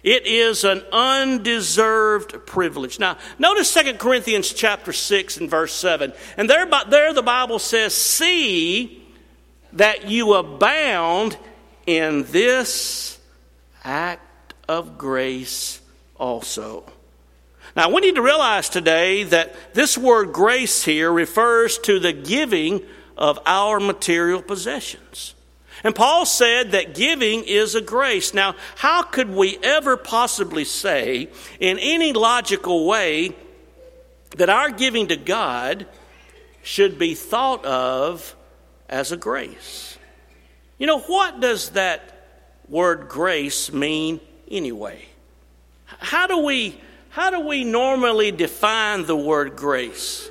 It 0.03 0.27
is 0.27 0.63
an 0.63 0.83
undeserved 0.91 2.45
privilege. 2.45 2.99
Now, 2.99 3.17
notice 3.39 3.73
2 3.73 3.93
Corinthians 3.95 4.53
chapter 4.53 4.93
6 4.93 5.37
and 5.37 5.49
verse 5.49 5.73
7. 5.73 6.13
And 6.37 6.49
there, 6.49 6.67
there 6.87 7.13
the 7.13 7.23
Bible 7.23 7.59
says, 7.59 7.93
See 7.93 9.03
that 9.73 10.07
you 10.07 10.33
abound 10.33 11.37
in 11.85 12.23
this 12.23 13.19
act 13.83 14.53
of 14.67 14.97
grace 14.97 15.81
also. 16.17 16.83
Now, 17.75 17.89
we 17.89 18.01
need 18.01 18.15
to 18.15 18.21
realize 18.21 18.69
today 18.69 19.23
that 19.23 19.73
this 19.73 19.97
word 19.97 20.33
grace 20.33 20.83
here 20.83 21.11
refers 21.11 21.77
to 21.79 21.99
the 21.99 22.13
giving 22.13 22.83
of 23.17 23.39
our 23.45 23.79
material 23.79 24.41
possessions. 24.41 25.35
And 25.83 25.95
Paul 25.95 26.25
said 26.25 26.71
that 26.71 26.95
giving 26.95 27.43
is 27.43 27.75
a 27.75 27.81
grace. 27.81 28.33
Now, 28.33 28.55
how 28.75 29.03
could 29.03 29.29
we 29.29 29.57
ever 29.61 29.97
possibly 29.97 30.65
say, 30.65 31.29
in 31.59 31.77
any 31.79 32.13
logical 32.13 32.85
way, 32.85 33.35
that 34.37 34.49
our 34.49 34.69
giving 34.71 35.07
to 35.07 35.15
God 35.15 35.85
should 36.63 36.97
be 36.97 37.13
thought 37.13 37.63
of 37.65 38.35
as 38.89 39.11
a 39.11 39.17
grace? 39.17 39.97
You 40.77 40.87
know, 40.87 40.99
what 40.99 41.39
does 41.39 41.71
that 41.71 42.27
word 42.67 43.07
grace 43.07 43.71
mean 43.71 44.19
anyway? 44.49 45.05
How 45.85 46.27
do 46.27 46.39
we, 46.39 46.79
how 47.09 47.29
do 47.29 47.39
we 47.39 47.63
normally 47.63 48.31
define 48.31 49.05
the 49.05 49.15
word 49.15 49.55
grace? 49.55 50.29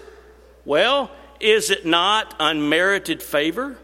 Well, 0.65 1.11
is 1.41 1.71
it 1.71 1.87
not 1.87 2.35
unmerited 2.39 3.23
favor? 3.23 3.79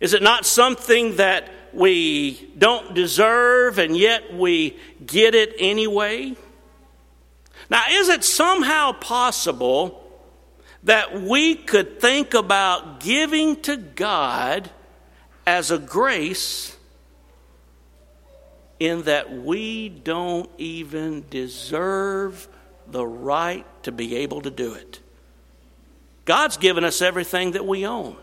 Is 0.00 0.14
it 0.14 0.22
not 0.22 0.46
something 0.46 1.16
that 1.16 1.50
we 1.72 2.50
don't 2.56 2.94
deserve 2.94 3.78
and 3.78 3.96
yet 3.96 4.34
we 4.34 4.76
get 5.04 5.34
it 5.34 5.54
anyway? 5.58 6.34
Now, 7.68 7.82
is 7.90 8.08
it 8.08 8.24
somehow 8.24 8.92
possible 8.92 10.02
that 10.82 11.20
we 11.20 11.54
could 11.54 12.00
think 12.00 12.34
about 12.34 13.00
giving 13.00 13.60
to 13.62 13.76
God 13.76 14.70
as 15.46 15.70
a 15.70 15.78
grace 15.78 16.76
in 18.80 19.02
that 19.02 19.30
we 19.30 19.90
don't 19.90 20.50
even 20.56 21.26
deserve 21.28 22.48
the 22.88 23.06
right 23.06 23.66
to 23.84 23.92
be 23.92 24.16
able 24.16 24.40
to 24.40 24.50
do 24.50 24.72
it? 24.72 25.00
God's 26.24 26.56
given 26.56 26.84
us 26.84 27.02
everything 27.02 27.52
that 27.52 27.66
we 27.66 27.86
own. 27.86 28.16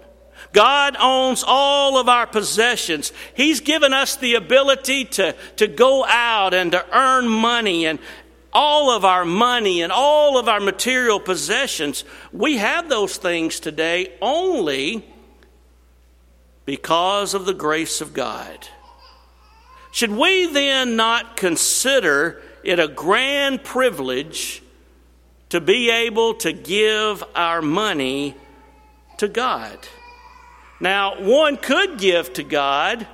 God 0.54 0.96
owns 1.00 1.44
all 1.46 1.98
of 1.98 2.10
our 2.10 2.28
possessions. 2.28 3.12
He's 3.36 3.60
given 3.60 3.94
us 3.94 4.16
the 4.16 4.36
ability 4.36 5.06
to, 5.06 5.36
to 5.58 5.68
go 5.68 6.06
out 6.06 6.54
and 6.54 6.72
to 6.72 6.86
earn 6.98 7.28
money 7.28 7.86
and 7.86 8.00
all 8.54 8.90
of 8.90 9.06
our 9.06 9.26
money 9.26 9.82
and 9.82 9.92
all 9.92 10.38
of 10.38 10.48
our 10.48 10.60
material 10.60 11.20
possessions. 11.20 12.04
We 12.32 12.58
have 12.58 12.90
those 12.90 13.18
things 13.18 13.60
today 13.60 14.14
only 14.22 15.06
because 16.66 17.34
of 17.34 17.46
the 17.46 17.54
grace 17.54 18.02
of 18.02 18.14
God. 18.14 18.68
Should 19.92 20.12
we 20.12 20.48
then 20.48 20.96
not 20.96 21.38
consider 21.38 22.42
it 22.64 22.80
a 22.80 22.88
grand 22.88 23.64
privilege 23.64 24.62
to 25.50 25.62
be 25.62 25.90
able 25.90 26.34
to 26.36 26.52
give 26.52 27.24
our 27.36 27.62
money 27.62 28.36
to 29.18 29.28
God? 29.28 29.88
Now, 30.80 31.22
one 31.22 31.58
could 31.58 31.98
give 31.98 32.34
to 32.34 32.44
God 32.44 33.08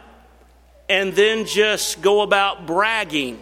and 0.89 1.13
then 1.13 1.45
just 1.45 2.01
go 2.01 2.21
about 2.21 2.65
bragging 2.65 3.41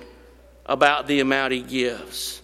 about 0.65 1.07
the 1.07 1.19
amount 1.19 1.53
he 1.53 1.61
gives. 1.61 2.41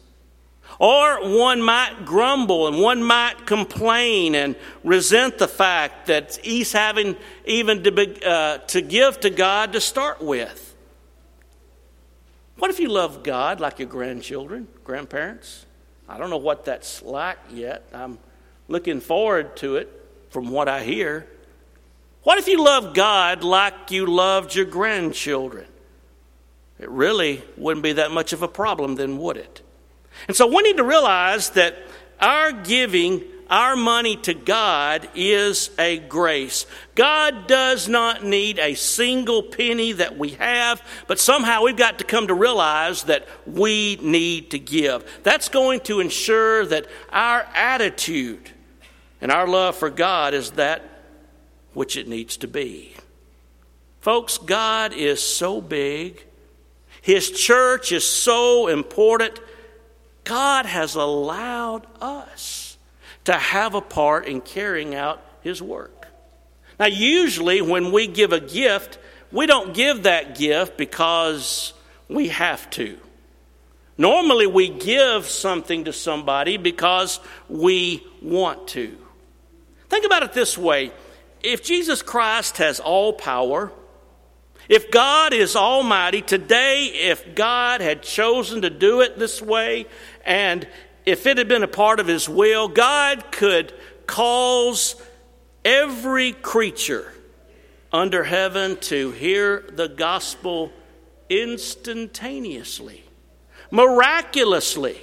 Or 0.80 1.38
one 1.38 1.62
might 1.62 2.06
grumble 2.06 2.68
and 2.68 2.80
one 2.80 3.04
might 3.04 3.48
complain 3.48 4.36
and 4.36 4.56
resent 4.84 5.38
the 5.38 5.48
fact 5.48 6.08
that 6.08 6.38
he's 6.44 6.72
having 6.72 7.16
even 7.46 7.84
to, 7.84 7.92
be, 7.92 8.24
uh, 8.24 8.60
to 8.60 8.82
give 8.82 9.20
to 9.22 9.30
God 9.30 9.74
to 9.74 9.82
start 9.82 10.22
with. 10.22 10.76
What 12.58 12.72
if 12.72 12.80
you 12.80 12.90
love 12.90 13.24
God 13.24 13.60
like 13.60 13.80
your 13.80 13.88
grandchildren, 13.88 14.68
grandparents? 14.84 15.66
I 16.10 16.18
don't 16.18 16.30
know 16.30 16.38
what 16.38 16.66
that's 16.66 17.02
like 17.02 17.38
yet. 17.52 17.88
I'm 17.94 18.18
looking 18.68 19.00
forward 19.00 19.58
to 19.58 19.78
it 19.78 19.90
from 20.30 20.50
what 20.50 20.68
I 20.68 20.84
hear. 20.84 21.28
What 22.28 22.40
if 22.40 22.50
you 22.50 22.62
love 22.62 22.94
God 22.94 23.42
like 23.42 23.90
you 23.90 24.06
loved 24.06 24.54
your 24.54 24.66
grandchildren? 24.66 25.66
It 26.78 26.90
really 26.90 27.42
wouldn't 27.56 27.86
be 27.86 27.94
that 27.94 28.12
much 28.12 28.34
of 28.34 28.42
a 28.42 28.50
problem, 28.50 28.96
then, 28.96 29.18
would 29.18 29.38
it? 29.38 29.62
And 30.28 30.36
so 30.36 30.46
we 30.46 30.62
need 30.62 30.76
to 30.76 30.84
realize 30.84 31.52
that 31.52 31.78
our 32.20 32.52
giving 32.52 33.24
our 33.50 33.78
money 33.78 34.18
to 34.18 34.34
God 34.34 35.08
is 35.16 35.70
a 35.80 36.00
grace. 36.00 36.66
God 36.96 37.48
does 37.48 37.88
not 37.88 38.26
need 38.26 38.60
a 38.60 38.76
single 38.76 39.42
penny 39.42 39.94
that 39.94 40.18
we 40.18 40.32
have, 40.32 40.86
but 41.08 41.20
somehow 41.20 41.64
we've 41.64 41.78
got 41.78 42.00
to 42.00 42.04
come 42.04 42.28
to 42.28 42.34
realize 42.34 43.04
that 43.04 43.26
we 43.46 44.00
need 44.02 44.52
to 44.52 44.60
give. 44.60 45.10
That's 45.24 45.48
going 45.48 45.80
to 45.86 46.02
ensure 46.02 46.66
that 46.66 46.88
our 47.10 47.48
attitude 47.56 48.52
and 49.22 49.32
our 49.32 49.48
love 49.48 49.78
for 49.78 49.90
God 49.90 50.34
is 50.34 50.52
that 50.52 50.97
which 51.78 51.96
it 51.96 52.08
needs 52.08 52.38
to 52.38 52.48
be. 52.48 52.92
Folks, 54.00 54.40
God 54.40 54.94
is 54.94 55.22
so 55.22 55.62
big, 55.62 56.26
His 57.04 57.30
church 57.30 57.92
is 57.92 58.04
so 58.04 58.68
important. 58.68 59.40
God 60.24 60.66
has 60.66 60.96
allowed 60.96 61.86
us 62.02 62.80
to 63.26 63.34
have 63.34 63.76
a 63.76 63.82
part 63.82 64.26
in 64.26 64.42
carrying 64.42 64.96
out 64.96 65.24
His 65.42 65.62
work. 65.62 66.08
Now, 66.80 66.88
usually 66.88 67.62
when 67.62 67.92
we 67.92 68.08
give 68.08 68.34
a 68.34 68.40
gift, 68.40 68.98
we 69.32 69.46
don't 69.46 69.76
give 69.76 70.02
that 70.04 70.36
gift 70.36 70.78
because 70.78 71.74
we 72.10 72.30
have 72.30 72.68
to. 72.72 72.98
Normally, 74.00 74.48
we 74.48 74.70
give 74.70 75.28
something 75.28 75.84
to 75.84 75.94
somebody 75.94 76.58
because 76.58 77.20
we 77.48 78.04
want 78.20 78.68
to. 78.70 78.98
Think 79.90 80.06
about 80.08 80.24
it 80.24 80.34
this 80.34 80.58
way 80.58 80.92
if 81.48 81.64
Jesus 81.64 82.02
Christ 82.02 82.58
has 82.58 82.80
all 82.82 83.14
power, 83.14 83.72
if 84.68 84.92
God 84.92 85.34
is 85.34 85.56
almighty, 85.56 86.22
today, 86.22 86.86
if 86.86 87.36
God 87.36 87.80
had 87.80 88.04
chosen 88.04 88.64
to 88.64 88.70
do 88.70 89.00
it 89.00 89.18
this 89.18 89.42
way, 89.42 89.86
and 90.26 90.68
if 91.06 91.26
it 91.26 91.38
had 91.38 91.48
been 91.48 91.64
a 91.64 91.68
part 91.68 92.02
of 92.02 92.08
His 92.08 92.28
will, 92.28 92.68
God 92.68 93.32
could 93.32 93.74
cause 94.08 95.02
every 95.64 96.34
creature 96.34 97.14
under 97.94 98.26
heaven 98.26 98.76
to 98.78 99.12
hear 99.12 99.64
the 99.72 99.88
gospel 99.88 100.74
instantaneously, 101.30 103.06
miraculously. 103.72 104.98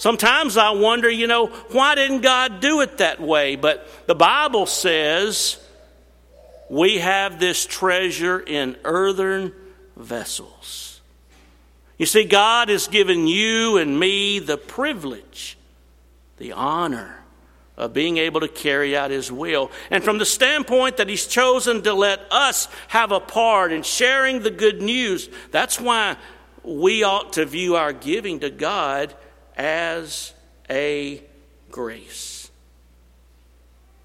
Sometimes 0.00 0.56
I 0.56 0.70
wonder, 0.70 1.10
you 1.10 1.26
know, 1.26 1.48
why 1.48 1.94
didn't 1.94 2.22
God 2.22 2.60
do 2.60 2.80
it 2.80 2.96
that 2.96 3.20
way? 3.20 3.54
But 3.56 3.86
the 4.06 4.14
Bible 4.14 4.64
says 4.64 5.58
we 6.70 7.00
have 7.00 7.38
this 7.38 7.66
treasure 7.66 8.40
in 8.40 8.78
earthen 8.82 9.52
vessels. 9.98 11.02
You 11.98 12.06
see, 12.06 12.24
God 12.24 12.70
has 12.70 12.88
given 12.88 13.26
you 13.26 13.76
and 13.76 14.00
me 14.00 14.38
the 14.38 14.56
privilege, 14.56 15.58
the 16.38 16.52
honor 16.52 17.22
of 17.76 17.92
being 17.92 18.16
able 18.16 18.40
to 18.40 18.48
carry 18.48 18.96
out 18.96 19.10
His 19.10 19.30
will. 19.30 19.70
And 19.90 20.02
from 20.02 20.16
the 20.16 20.24
standpoint 20.24 20.96
that 20.96 21.10
He's 21.10 21.26
chosen 21.26 21.82
to 21.82 21.92
let 21.92 22.20
us 22.30 22.68
have 22.88 23.12
a 23.12 23.20
part 23.20 23.70
in 23.70 23.82
sharing 23.82 24.40
the 24.40 24.50
good 24.50 24.80
news, 24.80 25.28
that's 25.50 25.78
why 25.78 26.16
we 26.62 27.02
ought 27.02 27.34
to 27.34 27.44
view 27.44 27.76
our 27.76 27.92
giving 27.92 28.40
to 28.40 28.48
God 28.48 29.14
as 29.56 30.32
a 30.68 31.22
grace. 31.70 32.50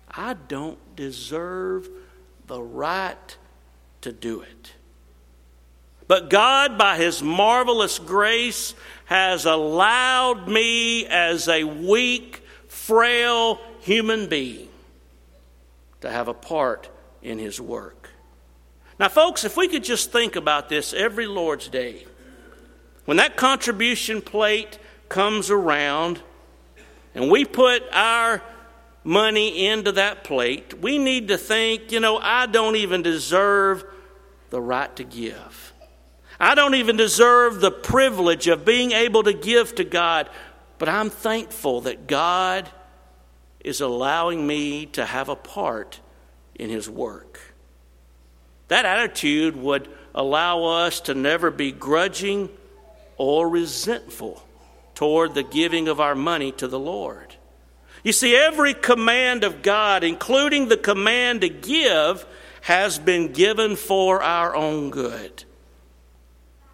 I 0.09 0.33
don't 0.33 0.79
deserve 0.95 1.89
the 2.47 2.61
right 2.61 3.37
to 4.01 4.11
do 4.11 4.41
it. 4.41 4.73
But 6.07 6.29
God, 6.29 6.77
by 6.77 6.97
His 6.97 7.21
marvelous 7.21 7.99
grace, 7.99 8.75
has 9.05 9.45
allowed 9.45 10.47
me 10.47 11.05
as 11.07 11.47
a 11.47 11.63
weak, 11.63 12.43
frail 12.67 13.59
human 13.81 14.27
being 14.27 14.69
to 16.01 16.09
have 16.09 16.27
a 16.27 16.33
part 16.33 16.89
in 17.21 17.39
His 17.39 17.59
work. 17.59 18.09
Now, 18.99 19.09
folks, 19.09 19.43
if 19.43 19.57
we 19.57 19.67
could 19.67 19.83
just 19.83 20.11
think 20.11 20.35
about 20.35 20.69
this 20.69 20.93
every 20.93 21.25
Lord's 21.25 21.67
Day, 21.67 22.05
when 23.05 23.17
that 23.17 23.35
contribution 23.35 24.21
plate 24.21 24.79
comes 25.09 25.49
around 25.49 26.21
and 27.13 27.31
we 27.31 27.45
put 27.45 27.83
our 27.91 28.41
money 29.03 29.67
into 29.67 29.93
that 29.93 30.23
plate, 30.23 30.81
we 30.81 30.97
need 30.97 31.27
to 31.29 31.37
think, 31.37 31.91
you 31.91 31.99
know, 31.99 32.17
I 32.17 32.47
don't 32.47 32.75
even 32.75 33.01
deserve 33.01 33.85
the 34.49 34.59
right 34.59 34.93
to 34.95 35.03
give. 35.03 35.73
I 36.39 36.55
don't 36.55 36.75
even 36.75 36.97
deserve 36.97 37.61
the 37.61 37.71
privilege 37.71 38.47
of 38.47 38.65
being 38.65 38.91
able 38.91 39.23
to 39.23 39.33
give 39.33 39.75
to 39.75 39.83
God, 39.83 40.29
but 40.77 40.89
I'm 40.89 41.09
thankful 41.09 41.81
that 41.81 42.07
God 42.07 42.69
is 43.63 43.79
allowing 43.79 44.45
me 44.45 44.85
to 44.87 45.05
have 45.05 45.29
a 45.29 45.35
part 45.35 45.99
in 46.55 46.69
His 46.69 46.89
work. 46.89 47.39
That 48.67 48.85
attitude 48.85 49.55
would 49.55 49.87
allow 50.13 50.63
us 50.63 50.99
to 51.01 51.13
never 51.13 51.51
be 51.51 51.71
grudging 51.71 52.49
or 53.17 53.47
resentful 53.47 54.44
toward 54.95 55.33
the 55.33 55.43
giving 55.43 55.87
of 55.87 55.99
our 55.99 56.15
money 56.15 56.51
to 56.53 56.67
the 56.67 56.79
Lord. 56.79 57.35
You 58.03 58.11
see, 58.11 58.35
every 58.35 58.73
command 58.73 59.43
of 59.43 59.61
God, 59.61 60.03
including 60.03 60.67
the 60.67 60.77
command 60.77 61.41
to 61.41 61.49
give, 61.49 62.25
has 62.61 62.97
been 62.97 63.31
given 63.31 63.75
for 63.75 64.23
our 64.23 64.55
own 64.55 64.89
good. 64.89 65.43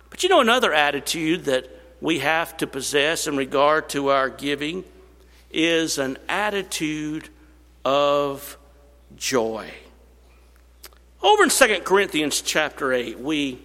But 0.10 0.24
you 0.24 0.30
know, 0.30 0.42
another 0.42 0.74
attitude 0.74 1.46
that 1.46 1.70
we 2.00 2.20
have 2.20 2.58
to 2.58 2.68
possess 2.68 3.28
in 3.28 3.38
regard 3.38 3.90
to 3.90 4.10
our 4.10 4.30
giving 4.30 4.84
is 5.52 5.98
an 5.98 6.18
attitude 6.28 7.30
of 7.84 8.58
joy. 9.16 9.70
Over 11.22 11.44
in 11.44 11.50
2 11.50 11.82
Corinthians 11.84 12.42
chapter 12.42 12.92
8, 12.92 13.20
we 13.20 13.60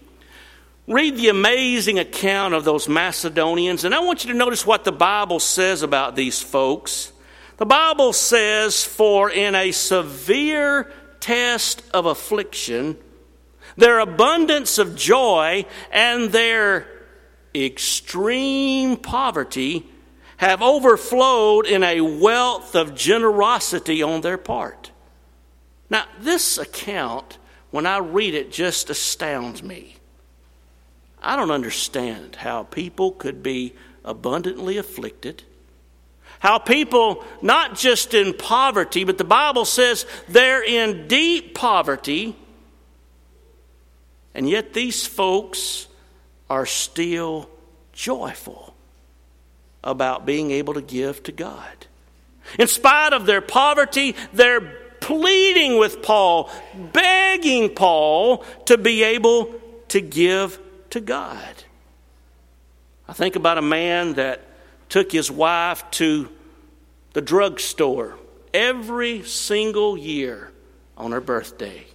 read 0.86 1.16
the 1.16 1.28
amazing 1.28 1.98
account 1.98 2.54
of 2.54 2.64
those 2.64 2.88
Macedonians, 2.88 3.84
and 3.84 3.94
I 3.94 4.00
want 4.00 4.24
you 4.24 4.32
to 4.32 4.38
notice 4.38 4.66
what 4.66 4.84
the 4.84 4.92
Bible 4.92 5.40
says 5.40 5.82
about 5.82 6.14
these 6.14 6.40
folks. 6.40 7.12
The 7.56 7.66
Bible 7.66 8.12
says, 8.12 8.84
For 8.84 9.30
in 9.30 9.54
a 9.54 9.72
severe 9.72 10.92
test 11.20 11.82
of 11.92 12.06
affliction, 12.06 12.98
their 13.76 13.98
abundance 13.98 14.78
of 14.78 14.94
joy 14.94 15.66
and 15.90 16.30
their 16.30 16.86
extreme 17.54 18.96
poverty 18.96 19.86
have 20.36 20.62
overflowed 20.62 21.66
in 21.66 21.82
a 21.82 22.00
wealth 22.00 22.74
of 22.74 22.94
generosity 22.94 24.02
on 24.02 24.20
their 24.20 24.38
part. 24.38 24.90
Now, 25.88 26.04
this 26.20 26.58
account, 26.58 27.38
when 27.70 27.86
I 27.86 27.98
read 27.98 28.34
it, 28.34 28.52
just 28.52 28.90
astounds 28.90 29.62
me. 29.62 29.96
I 31.26 31.34
don't 31.34 31.50
understand 31.50 32.36
how 32.36 32.62
people 32.62 33.10
could 33.10 33.42
be 33.42 33.74
abundantly 34.04 34.76
afflicted. 34.76 35.42
How 36.38 36.58
people, 36.58 37.24
not 37.42 37.76
just 37.76 38.14
in 38.14 38.32
poverty, 38.32 39.02
but 39.02 39.18
the 39.18 39.24
Bible 39.24 39.64
says 39.64 40.06
they're 40.28 40.62
in 40.62 41.08
deep 41.08 41.52
poverty, 41.52 42.36
and 44.36 44.48
yet 44.48 44.72
these 44.72 45.04
folks 45.04 45.88
are 46.48 46.64
still 46.64 47.50
joyful 47.92 48.76
about 49.82 50.26
being 50.26 50.52
able 50.52 50.74
to 50.74 50.82
give 50.82 51.24
to 51.24 51.32
God. 51.32 51.86
In 52.56 52.68
spite 52.68 53.12
of 53.12 53.26
their 53.26 53.40
poverty, 53.40 54.14
they're 54.32 54.60
pleading 55.00 55.76
with 55.76 56.02
Paul, 56.02 56.52
begging 56.92 57.74
Paul 57.74 58.44
to 58.66 58.78
be 58.78 59.02
able 59.02 59.52
to 59.88 60.00
give 60.00 60.60
to 60.90 61.00
God. 61.00 61.64
I 63.08 63.12
think 63.12 63.36
about 63.36 63.58
a 63.58 63.62
man 63.62 64.14
that 64.14 64.42
took 64.88 65.12
his 65.12 65.30
wife 65.30 65.88
to 65.92 66.28
the 67.12 67.20
drugstore 67.20 68.18
every 68.52 69.22
single 69.22 69.96
year 69.96 70.52
on 70.96 71.12
her 71.12 71.20
birthday. 71.20 71.86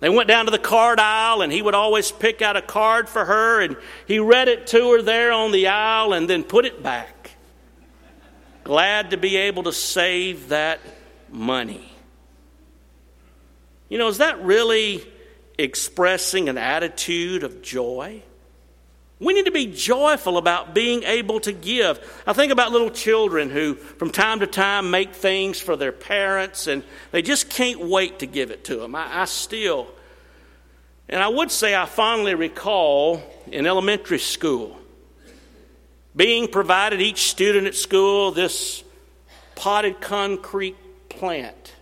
They 0.00 0.08
went 0.08 0.28
down 0.28 0.44
to 0.44 0.50
the 0.50 0.58
card 0.58 1.00
aisle, 1.00 1.42
and 1.42 1.52
he 1.52 1.60
would 1.60 1.74
always 1.74 2.12
pick 2.12 2.40
out 2.40 2.56
a 2.56 2.62
card 2.62 3.08
for 3.08 3.24
her, 3.24 3.60
and 3.60 3.76
he 4.06 4.18
read 4.20 4.48
it 4.48 4.68
to 4.68 4.92
her 4.92 5.02
there 5.02 5.32
on 5.32 5.50
the 5.50 5.68
aisle 5.68 6.12
and 6.12 6.30
then 6.30 6.44
put 6.44 6.64
it 6.64 6.82
back. 6.82 7.32
Glad 8.62 9.10
to 9.10 9.16
be 9.16 9.36
able 9.36 9.64
to 9.64 9.72
save 9.72 10.50
that 10.50 10.80
money. 11.30 11.90
You 13.88 13.98
know, 13.98 14.08
is 14.08 14.18
that 14.18 14.42
really 14.42 15.04
expressing 15.58 16.48
an 16.48 16.56
attitude 16.56 17.42
of 17.42 17.60
joy. 17.60 18.22
We 19.20 19.34
need 19.34 19.46
to 19.46 19.50
be 19.50 19.66
joyful 19.66 20.38
about 20.38 20.74
being 20.74 21.02
able 21.02 21.40
to 21.40 21.52
give. 21.52 22.22
I 22.24 22.32
think 22.32 22.52
about 22.52 22.70
little 22.70 22.90
children 22.90 23.50
who, 23.50 23.74
from 23.74 24.10
time 24.10 24.38
to 24.40 24.46
time, 24.46 24.92
make 24.92 25.12
things 25.12 25.60
for 25.60 25.76
their 25.76 25.90
parents 25.90 26.68
and 26.68 26.84
they 27.10 27.20
just 27.20 27.50
can't 27.50 27.80
wait 27.80 28.20
to 28.20 28.26
give 28.26 28.52
it 28.52 28.64
to 28.66 28.76
them. 28.76 28.94
I, 28.94 29.22
I 29.22 29.24
still, 29.24 29.88
and 31.08 31.20
I 31.20 31.26
would 31.26 31.50
say 31.50 31.74
I 31.74 31.86
fondly 31.86 32.36
recall 32.36 33.20
in 33.50 33.66
elementary 33.66 34.20
school 34.20 34.78
being 36.14 36.48
provided 36.48 37.00
each 37.00 37.30
student 37.30 37.66
at 37.66 37.74
school 37.74 38.30
this 38.30 38.84
potted 39.56 40.00
concrete 40.00 40.76
plant 41.08 41.74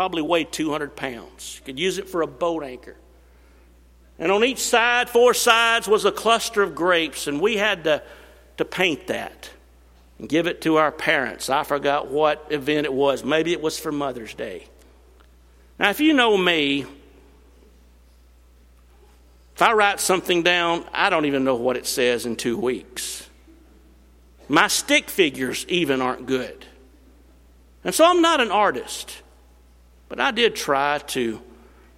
probably 0.00 0.22
weighed 0.22 0.50
200 0.50 0.96
pounds. 0.96 1.56
You 1.58 1.64
could 1.66 1.78
use 1.78 1.98
it 1.98 2.08
for 2.08 2.22
a 2.22 2.26
boat 2.26 2.62
anchor. 2.62 2.96
And 4.18 4.32
on 4.32 4.42
each 4.44 4.60
side, 4.60 5.10
four 5.10 5.34
sides, 5.34 5.86
was 5.86 6.06
a 6.06 6.10
cluster 6.10 6.62
of 6.62 6.74
grapes, 6.74 7.26
and 7.26 7.38
we 7.38 7.58
had 7.58 7.84
to, 7.84 8.02
to 8.56 8.64
paint 8.64 9.08
that 9.08 9.50
and 10.18 10.26
give 10.26 10.46
it 10.46 10.62
to 10.62 10.76
our 10.76 10.90
parents. 10.90 11.50
I 11.50 11.64
forgot 11.64 12.08
what 12.08 12.46
event 12.48 12.86
it 12.86 12.94
was. 12.94 13.22
Maybe 13.22 13.52
it 13.52 13.60
was 13.60 13.78
for 13.78 13.92
Mother's 13.92 14.32
Day. 14.32 14.68
Now, 15.78 15.90
if 15.90 16.00
you 16.00 16.14
know 16.14 16.34
me, 16.34 16.86
if 19.54 19.60
I 19.60 19.74
write 19.74 20.00
something 20.00 20.42
down, 20.42 20.86
I 20.94 21.10
don't 21.10 21.26
even 21.26 21.44
know 21.44 21.56
what 21.56 21.76
it 21.76 21.86
says 21.86 22.24
in 22.24 22.36
two 22.36 22.56
weeks. 22.56 23.28
My 24.48 24.68
stick 24.68 25.10
figures 25.10 25.66
even 25.68 26.00
aren't 26.00 26.24
good. 26.24 26.64
And 27.84 27.94
so 27.94 28.06
I'm 28.06 28.22
not 28.22 28.40
an 28.40 28.50
artist. 28.50 29.20
But 30.10 30.20
I 30.20 30.32
did 30.32 30.56
try 30.56 30.98
to 30.98 31.40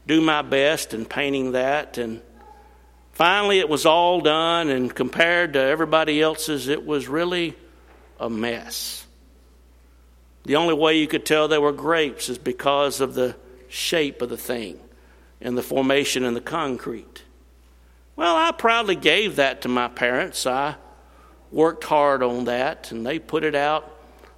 do 0.07 0.21
my 0.21 0.43
best 0.43 0.95
in 0.95 1.07
painting 1.07 1.53
that. 1.53 1.97
And 1.97 2.21
finally, 3.13 3.59
it 3.59 3.69
was 3.69 3.87
all 3.87 4.21
done. 4.21 4.69
And 4.69 4.95
compared 4.95 5.55
to 5.55 5.61
everybody 5.61 6.21
else's, 6.23 6.69
it 6.69 6.87
was 6.87 7.09
really 7.09 7.57
a 8.21 8.29
mess. 8.29 9.05
The 10.45 10.57
only 10.57 10.75
way 10.75 10.99
you 10.99 11.09
could 11.09 11.25
tell 11.25 11.49
they 11.49 11.57
were 11.57 11.73
grapes 11.73 12.29
is 12.29 12.37
because 12.37 13.01
of 13.01 13.15
the 13.15 13.35
shape 13.69 14.21
of 14.21 14.29
the 14.29 14.37
thing 14.37 14.79
and 15.41 15.57
the 15.57 15.63
formation 15.63 16.23
in 16.23 16.35
the 16.35 16.41
concrete. 16.41 17.23
Well, 18.15 18.37
I 18.37 18.53
proudly 18.53 18.95
gave 18.95 19.37
that 19.37 19.63
to 19.63 19.69
my 19.69 19.89
parents. 19.89 20.47
I 20.47 20.77
worked 21.51 21.85
hard 21.85 22.23
on 22.23 22.45
that, 22.45 22.93
and 22.93 23.07
they 23.07 23.19
put 23.19 23.43
it 23.43 23.55
out 23.55 23.91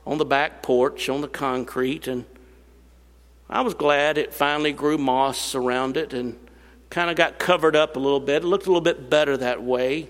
on 0.07 0.19
the 0.19 0.25
back 0.25 0.63
porch 0.63 1.09
on 1.09 1.23
the 1.23 1.29
concrete, 1.29 2.07
and 2.07 2.25
I 3.49 3.61
was 3.61 3.75
glad 3.75 4.19
it 4.19 4.33
finally 4.33 4.73
grew 4.73 4.99
moss 4.99 5.55
around 5.55 5.97
it 5.97 6.13
and 6.13 6.39
kind 6.91 7.11
of 7.11 7.17
got 7.17 7.39
covered 7.39 7.77
up 7.77 7.97
a 7.97 7.99
little 7.99 8.21
bit. 8.21 8.43
It 8.43 8.47
looked 8.47 8.67
a 8.67 8.69
little 8.69 8.81
bit 8.81 9.11
better 9.11 9.37
that 9.37 9.63
way. 9.63 10.09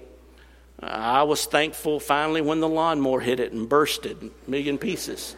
I 0.80 1.22
was 1.22 1.46
thankful 1.46 1.98
finally 1.98 2.40
when 2.40 2.60
the 2.60 2.68
lawnmower 2.68 3.20
hit 3.20 3.40
it 3.40 3.52
and 3.52 3.68
bursted 3.68 4.30
a 4.46 4.50
million 4.50 4.78
pieces. 4.78 5.34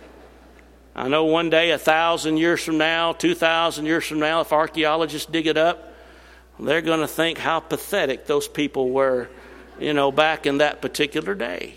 I 0.95 1.09
know 1.09 1.25
one 1.25 1.51
day, 1.51 1.71
a 1.73 1.79
thousand 1.79 2.39
years 2.39 2.63
from 2.63 2.79
now, 2.79 3.13
two 3.13 3.35
thousand 3.35 3.85
years 3.87 4.07
from 4.07 4.19
now, 4.19 4.41
if 4.41 4.53
archaeologists 4.53 5.31
dig 5.31 5.47
it 5.47 5.59
up, 5.59 5.93
they're 6.59 6.81
going 6.81 7.01
to 7.01 7.09
think 7.09 7.39
how 7.39 7.61
pathetic 7.61 8.27
those 8.27 8.49
people 8.49 8.91
were, 8.91 9.29
you 9.79 9.93
know, 9.93 10.11
back 10.11 10.47
in 10.47 10.59
that 10.59 10.81
particular 10.81 11.35
day. 11.35 11.75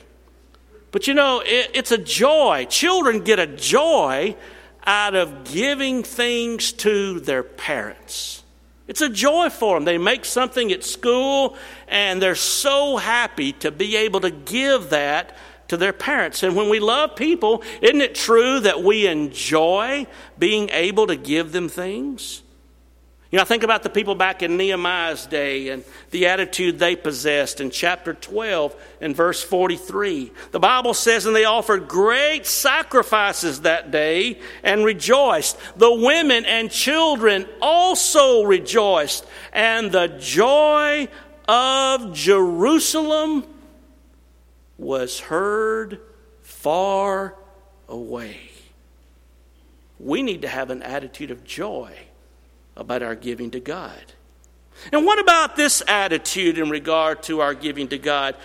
But 0.92 1.06
you 1.06 1.14
know, 1.14 1.42
it, 1.46 1.72
it's 1.74 1.92
a 1.92 1.98
joy. 1.98 2.66
Children 2.70 3.20
get 3.20 3.40
a 3.40 3.48
joy 3.48 4.38
out 4.86 5.16
of 5.16 5.44
giving 5.44 6.04
things 6.04 6.72
to 6.74 7.20
their 7.20 7.44
parents. 7.44 8.44
It's 8.88 9.02
a 9.02 9.10
joy 9.10 9.50
for 9.50 9.76
them. 9.78 9.86
They 9.86 10.00
make 10.00 10.26
something 10.26 10.72
at 10.72 10.84
school 10.84 11.56
and 11.88 12.22
they're 12.22 12.34
so 12.34 12.98
happy 12.98 13.54
to 13.54 13.72
be 13.72 13.96
able 13.96 14.22
to 14.22 14.32
give 14.32 14.90
that 14.90 15.38
to 15.68 15.78
their 15.78 15.94
parents. 15.94 16.42
And 16.42 16.56
when 16.56 16.70
we 16.70 16.80
love 16.80 17.16
people, 17.16 17.64
isn't 17.82 18.02
it 18.02 18.16
true 18.16 18.60
that 18.62 18.84
we 18.84 19.06
enjoy 19.06 20.08
being 20.38 20.70
able 20.72 21.08
to 21.08 21.16
give 21.16 21.52
them 21.52 21.70
things? 21.70 22.42
You 23.32 23.38
know, 23.38 23.44
I 23.44 23.46
think 23.46 23.62
about 23.62 23.84
the 23.84 23.92
people 23.92 24.16
back 24.16 24.42
in 24.42 24.58
Nehemiah's 24.58 25.28
day 25.28 25.70
and 25.70 25.84
the 26.10 26.26
attitude 26.26 26.80
they 26.80 26.96
possessed 26.96 27.62
in 27.62 27.70
chapter 27.70 28.16
12 28.16 28.76
and 29.02 29.16
verse 29.16 29.44
43. 29.44 30.32
The 30.50 30.60
Bible 30.60 30.96
says, 30.96 31.28
and 31.28 31.36
they 31.36 31.46
offered 31.46 31.88
great 31.88 32.48
sacrifices 32.48 33.62
that 33.62 33.92
day 33.92 34.40
and 34.64 34.84
rejoiced. 34.84 35.60
The 35.78 35.94
women 35.94 36.44
and 36.46 36.72
children 36.72 37.48
also 37.62 38.46
rejoiced, 38.46 39.28
and 39.54 39.92
the 39.92 40.08
joy 40.08 41.08
of 41.48 42.12
Jerusalem 42.14 43.46
was 44.80 45.20
heard 45.20 46.02
far 46.42 47.36
away. 47.88 48.40
We 50.00 50.24
need 50.24 50.42
to 50.42 50.48
have 50.48 50.72
an 50.72 50.82
attitude 50.82 51.30
of 51.30 51.44
joy 51.44 51.96
about 52.80 53.04
our 53.04 53.16
giving 53.16 53.52
to 53.52 53.60
God. 53.60 54.02
And 54.92 55.06
what 55.06 55.20
about 55.20 55.56
this 55.56 55.84
attitude 55.88 56.58
in 56.58 56.70
regard 56.70 57.22
to 57.24 57.42
our 57.42 57.54
giving 57.54 57.90
to 57.90 57.98
God? 57.98 58.36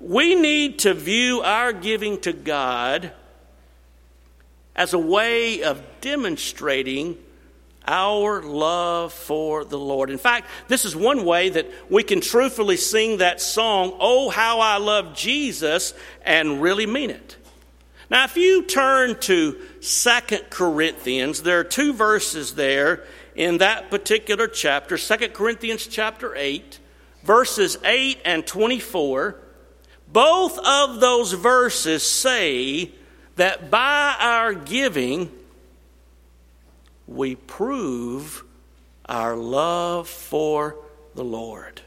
We 0.00 0.34
need 0.34 0.80
to 0.80 0.94
view 0.94 1.42
our 1.42 1.72
giving 1.72 2.20
to 2.22 2.32
God 2.32 3.12
as 4.74 4.94
a 4.94 4.98
way 4.98 5.62
of 5.62 5.82
demonstrating 6.00 7.18
our 7.86 8.42
love 8.42 9.12
for 9.12 9.64
the 9.64 9.78
Lord. 9.78 10.08
In 10.08 10.18
fact, 10.18 10.48
this 10.68 10.84
is 10.84 10.96
one 10.96 11.24
way 11.24 11.50
that 11.50 11.66
we 11.90 12.02
can 12.02 12.20
truthfully 12.20 12.76
sing 12.76 13.18
that 13.18 13.40
song, 13.40 13.96
Oh, 14.00 14.30
How 14.30 14.60
I 14.60 14.78
Love 14.78 15.14
Jesus, 15.14 15.92
and 16.24 16.62
really 16.62 16.86
mean 16.86 17.10
it. 17.10 17.36
Now, 18.08 18.24
if 18.24 18.36
you 18.36 18.64
turn 18.64 19.18
to 19.20 19.60
Second 19.80 20.50
Corinthians, 20.50 21.42
there 21.42 21.60
are 21.60 21.64
two 21.64 21.92
verses 21.92 22.54
there 22.54 23.04
in 23.34 23.58
that 23.58 23.90
particular 23.90 24.46
chapter, 24.46 24.98
Second 24.98 25.32
Corinthians 25.34 25.86
chapter 25.86 26.34
8, 26.36 26.78
verses 27.22 27.78
8 27.84 28.18
and 28.24 28.46
24. 28.46 29.36
Both 30.12 30.58
of 30.58 31.00
those 31.00 31.32
verses 31.32 32.02
say 32.02 32.92
that 33.36 33.70
by 33.70 34.14
our 34.18 34.52
giving, 34.52 35.30
we 37.06 37.34
prove 37.34 38.44
our 39.06 39.36
love 39.36 40.08
for 40.08 40.76
the 41.14 41.24
Lord. 41.24 41.80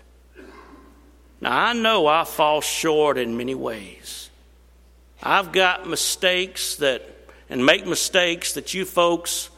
Now, 1.41 1.65
I 1.67 1.73
know 1.73 2.07
I 2.07 2.23
fall 2.23 2.61
short 2.61 3.17
in 3.17 3.37
many 3.37 3.55
ways. 3.55 4.29
I've 5.21 5.51
got 5.51 5.87
mistakes 5.87 6.77
that, 6.77 7.03
and 7.49 7.65
make 7.65 7.85
mistakes 7.85 8.53
that 8.53 8.73
you 8.73 8.85
folks 8.85 9.49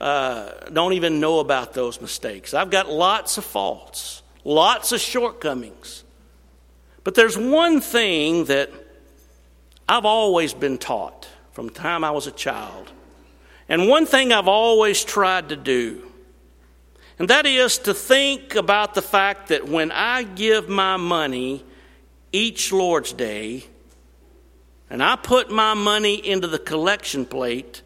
uh, 0.00 0.50
don't 0.72 0.94
even 0.94 1.20
know 1.20 1.40
about 1.40 1.74
those 1.74 2.00
mistakes. 2.00 2.54
I've 2.54 2.70
got 2.70 2.90
lots 2.90 3.38
of 3.38 3.44
faults, 3.44 4.22
lots 4.44 4.92
of 4.92 5.00
shortcomings. 5.00 6.04
But 7.04 7.14
there's 7.14 7.36
one 7.36 7.80
thing 7.80 8.44
that 8.46 8.70
I've 9.88 10.04
always 10.04 10.54
been 10.54 10.78
taught 10.78 11.28
from 11.52 11.66
the 11.66 11.72
time 11.72 12.04
I 12.04 12.10
was 12.10 12.26
a 12.26 12.32
child 12.32 12.90
and 13.70 13.86
one 13.86 14.04
thing 14.04 14.32
I've 14.32 14.48
always 14.48 15.04
tried 15.04 15.50
to 15.50 15.56
do, 15.56 16.02
and 17.20 17.28
that 17.28 17.46
is 17.46 17.78
to 17.78 17.94
think 17.94 18.56
about 18.56 18.94
the 18.94 19.02
fact 19.02 19.48
that 19.48 19.68
when 19.68 19.92
I 19.92 20.24
give 20.24 20.68
my 20.68 20.96
money 20.96 21.64
each 22.32 22.72
Lord's 22.72 23.12
Day, 23.12 23.64
and 24.90 25.00
I 25.00 25.14
put 25.14 25.52
my 25.52 25.74
money 25.74 26.14
into 26.14 26.48
the 26.48 26.58
collection 26.58 27.24
plate, 27.24 27.82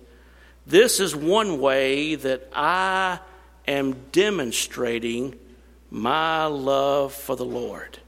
this 0.66 1.00
is 1.00 1.14
one 1.14 1.60
way 1.60 2.14
that 2.14 2.48
I 2.54 3.20
am 3.66 3.96
demonstrating 4.12 5.38
my 5.90 6.46
love 6.46 7.12
for 7.12 7.36
the 7.36 7.44
Lord. 7.44 7.98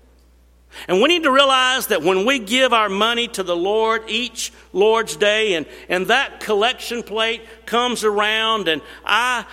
And 0.89 1.01
we 1.01 1.09
need 1.09 1.23
to 1.23 1.31
realize 1.31 1.87
that 1.89 2.03
when 2.03 2.27
we 2.27 2.39
give 2.39 2.73
our 2.73 2.89
money 2.89 3.29
to 3.29 3.43
the 3.43 3.57
Lord 3.57 4.03
each 4.09 4.53
Lord's 4.73 5.17
Day, 5.17 5.55
and, 5.55 5.67
and 5.89 6.07
that 6.09 6.41
collection 6.41 7.03
plate 7.03 7.43
comes 7.65 8.05
around, 8.05 8.69
and 8.69 8.83
I 9.05 9.47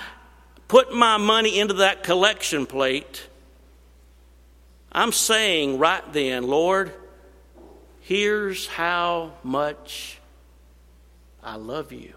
put 0.68 0.94
my 0.94 1.18
money 1.18 1.60
into 1.60 1.76
that 1.76 2.04
collection 2.04 2.66
plate, 2.66 3.28
I'm 4.92 5.12
saying 5.12 5.80
right 5.80 6.04
then, 6.14 6.48
Lord, 6.48 6.94
here's 8.02 8.68
how 8.68 9.34
much 9.44 10.20
I 11.42 11.56
love 11.56 11.92
you. 11.92 12.14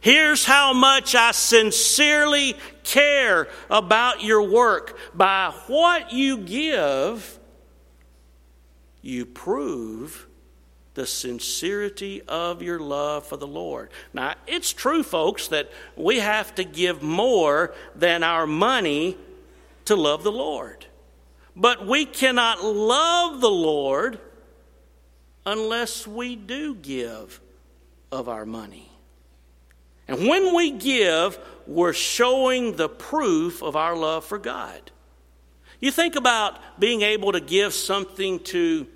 Here's 0.00 0.44
how 0.44 0.72
much 0.72 1.14
I 1.14 1.32
sincerely 1.32 2.56
care 2.84 3.48
about 3.70 4.22
your 4.22 4.42
work. 4.42 4.98
By 5.14 5.52
what 5.66 6.12
you 6.12 6.38
give, 6.38 7.38
you 9.02 9.26
prove 9.26 10.26
the 10.94 11.06
sincerity 11.06 12.22
of 12.22 12.60
your 12.62 12.80
love 12.80 13.26
for 13.26 13.36
the 13.36 13.46
Lord. 13.46 13.90
Now, 14.12 14.34
it's 14.46 14.72
true, 14.72 15.02
folks, 15.02 15.48
that 15.48 15.70
we 15.96 16.18
have 16.18 16.54
to 16.56 16.64
give 16.64 17.02
more 17.02 17.72
than 17.94 18.22
our 18.22 18.46
money 18.46 19.16
to 19.84 19.94
love 19.94 20.24
the 20.24 20.32
Lord. 20.32 20.86
But 21.54 21.86
we 21.86 22.04
cannot 22.04 22.64
love 22.64 23.40
the 23.40 23.50
Lord 23.50 24.18
unless 25.46 26.06
we 26.06 26.36
do 26.36 26.74
give 26.74 27.40
of 28.10 28.28
our 28.28 28.44
money. 28.44 28.87
And 30.08 30.26
when 30.26 30.54
we 30.54 30.70
give, 30.70 31.38
we're 31.66 31.92
showing 31.92 32.76
the 32.76 32.88
proof 32.88 33.62
of 33.62 33.76
our 33.76 33.94
love 33.94 34.24
for 34.24 34.38
God. 34.38 34.90
You 35.80 35.90
think 35.90 36.16
about 36.16 36.80
being 36.80 37.02
able 37.02 37.32
to 37.32 37.40
give 37.40 37.72
something 37.74 38.40
to 38.40 38.86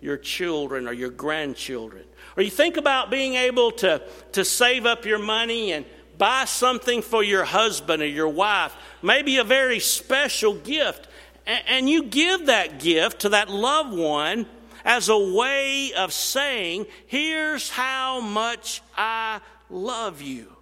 your 0.00 0.18
children 0.18 0.86
or 0.86 0.92
your 0.92 1.10
grandchildren. 1.10 2.04
Or 2.36 2.42
you 2.42 2.50
think 2.50 2.76
about 2.76 3.10
being 3.10 3.34
able 3.34 3.72
to, 3.72 4.02
to 4.32 4.44
save 4.44 4.86
up 4.86 5.04
your 5.04 5.18
money 5.18 5.72
and 5.72 5.84
buy 6.18 6.44
something 6.44 7.02
for 7.02 7.22
your 7.22 7.44
husband 7.44 8.02
or 8.02 8.06
your 8.06 8.28
wife, 8.28 8.76
maybe 9.02 9.38
a 9.38 9.44
very 9.44 9.80
special 9.80 10.54
gift. 10.54 11.08
And, 11.46 11.64
and 11.66 11.90
you 11.90 12.04
give 12.04 12.46
that 12.46 12.78
gift 12.78 13.20
to 13.20 13.30
that 13.30 13.48
loved 13.48 13.96
one 13.96 14.46
as 14.84 15.08
a 15.08 15.18
way 15.18 15.92
of 15.94 16.12
saying, 16.12 16.86
Here's 17.06 17.70
how 17.70 18.20
much 18.20 18.82
I 18.96 19.40
love 19.70 20.22
you. 20.22 20.57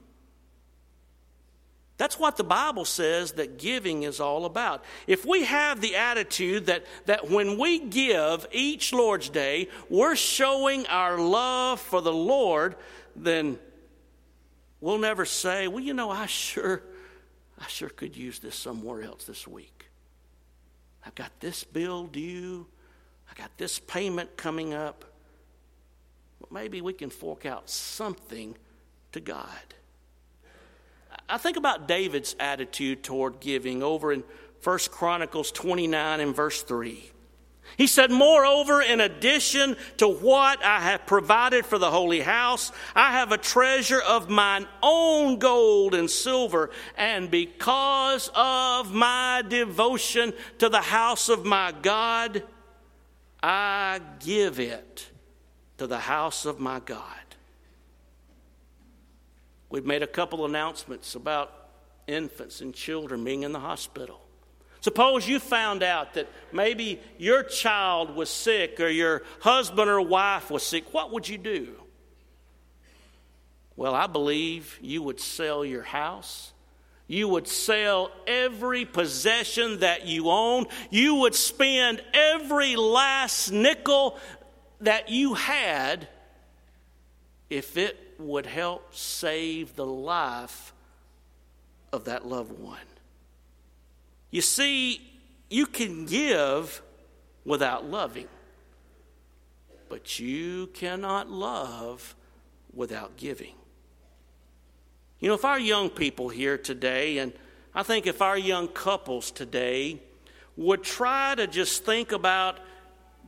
That's 1.99 2.19
what 2.19 2.37
the 2.37 2.45
Bible 2.45 2.85
says 2.85 3.33
that 3.33 3.59
giving 3.59 4.03
is 4.03 4.21
all 4.21 4.45
about. 4.45 4.85
If 5.07 5.25
we 5.25 5.45
have 5.45 5.81
the 5.81 5.97
attitude 5.97 6.67
that, 6.67 6.85
that 7.07 7.31
when 7.31 7.59
we 7.59 7.79
give 7.79 8.47
each 8.53 8.93
Lord's 8.93 9.31
Day, 9.31 9.69
we're 9.89 10.17
showing 10.17 10.87
our 10.89 11.19
love 11.19 11.81
for 11.81 12.03
the 12.03 12.13
Lord, 12.13 12.77
then 13.15 13.59
we'll 14.81 14.99
never 14.99 15.25
say, 15.25 15.69
well, 15.69 15.83
you 15.83 15.95
know, 15.95 16.11
I 16.11 16.27
sure, 16.27 16.83
I 17.59 17.67
sure 17.67 17.89
could 17.89 18.15
use 18.15 18.41
this 18.41 18.57
somewhere 18.57 19.03
else 19.03 19.25
this 19.25 19.49
week. 19.49 19.89
I've 21.07 21.15
got 21.15 21.31
this 21.41 21.65
bill 21.65 22.09
due, 22.09 22.67
I 23.31 23.41
got 23.41 23.57
this 23.57 23.79
payment 23.79 24.37
coming 24.37 24.75
up. 24.75 25.05
Well, 26.41 26.49
maybe 26.53 26.83
we 26.83 26.93
can 26.93 27.09
fork 27.09 27.47
out 27.47 27.71
something 27.71 28.55
to 29.13 29.21
God. 29.21 29.75
I 31.29 31.39
think 31.39 31.57
about 31.57 31.89
David's 31.89 32.37
attitude 32.39 33.03
toward 33.03 33.41
giving 33.41 33.83
over 33.83 34.12
in 34.12 34.23
1 34.62 34.79
Chronicles 34.91 35.51
29 35.53 36.21
and 36.21 36.35
verse 36.35 36.62
3. 36.62 37.12
He 37.77 37.87
said, 37.87 38.11
Moreover, 38.11 38.81
in 38.81 39.01
addition 39.01 39.77
to 39.97 40.09
what 40.09 40.65
I 40.65 40.81
have 40.81 41.05
provided 41.05 41.67
for 41.67 41.79
the 41.79 41.91
holy 41.91 42.21
house, 42.21 42.71
I 42.95 43.12
have 43.12 43.33
a 43.33 43.39
treasure 43.39 44.01
of 44.01 44.31
mine 44.31 44.67
own 44.83 45.39
gold 45.39 45.95
and 45.95 46.09
silver, 46.09 46.71
and 46.97 47.31
because 47.31 48.31
of 48.35 48.95
my 48.95 49.43
devotion 49.47 50.33
to 50.59 50.69
the 50.69 50.81
house 50.81 51.29
of 51.29 51.45
my 51.45 51.75
God, 51.83 52.45
I 53.43 54.01
give 54.21 54.59
it 54.61 55.11
to 55.79 55.87
the 55.87 55.99
house 55.99 56.47
of 56.47 56.61
my 56.61 56.81
God. 56.81 57.26
We've 59.77 59.85
made 59.85 60.03
a 60.03 60.07
couple 60.07 60.47
announcements 60.47 61.17
about 61.17 61.53
infants 62.07 62.62
and 62.62 62.73
children 62.73 63.23
being 63.25 63.43
in 63.43 63.53
the 63.53 63.61
hospital. 63.61 64.23
Suppose 64.81 65.29
you 65.29 65.39
found 65.39 65.83
out 65.83 66.15
that 66.15 66.31
maybe 66.51 66.99
your 67.19 67.43
child 67.43 68.17
was 68.17 68.31
sick 68.31 68.81
or 68.81 68.89
your 68.89 69.23
husband 69.41 69.91
or 69.91 70.01
wife 70.01 70.51
was 70.51 70.62
sick. 70.62 70.95
What 70.95 71.12
would 71.12 71.29
you 71.29 71.37
do? 71.37 71.75
Well, 73.77 73.95
I 73.95 74.07
believe 74.07 74.79
you 74.81 75.03
would 75.03 75.21
sell 75.21 75.62
your 75.62 75.83
house. 75.83 76.55
You 77.07 77.29
would 77.29 77.47
sell 77.47 78.11
every 78.27 78.87
possession 78.87 79.81
that 79.81 80.07
you 80.07 80.31
own. 80.31 80.69
You 80.89 81.17
would 81.17 81.35
spend 81.35 82.03
every 82.15 82.77
last 82.77 83.53
nickel 83.53 84.19
that 84.81 85.11
you 85.11 85.35
had 85.35 86.09
if 87.51 87.77
it 87.77 88.06
would 88.18 88.46
help 88.46 88.94
save 88.94 89.76
the 89.76 89.87
life 89.87 90.72
of 91.92 92.05
that 92.05 92.26
loved 92.26 92.59
one. 92.59 92.79
You 94.31 94.42
see, 94.42 95.00
you 95.48 95.66
can 95.66 96.07
give 96.07 96.83
without 97.44 97.88
loving, 97.88 98.29
but 99.88 100.18
you 100.18 100.66
cannot 100.68 101.31
love 101.31 102.14
without 102.74 103.16
giving. 103.16 103.55
You 105.20 105.29
know, 105.29 105.35
if 105.35 105.44
our 105.44 105.59
young 105.59 105.88
people 105.88 106.29
here 106.29 106.59
today, 106.59 107.18
and 107.18 107.33
I 107.74 107.83
think 107.83 108.07
if 108.07 108.20
our 108.20 108.37
young 108.37 108.68
couples 108.68 109.31
today 109.31 110.00
would 110.57 110.83
try 110.83 111.35
to 111.35 111.46
just 111.46 111.85
think 111.85 112.12
about 112.12 112.59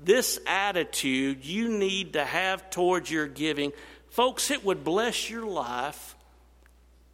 this 0.03 0.39
attitude 0.47 1.45
you 1.45 1.69
need 1.69 2.13
to 2.13 2.25
have 2.25 2.71
towards 2.71 3.11
your 3.11 3.27
giving, 3.27 3.73
folks, 4.19 4.51
it 4.51 4.65
would 4.65 4.83
bless 4.83 5.31
your 5.31 5.47
life 5.47 6.17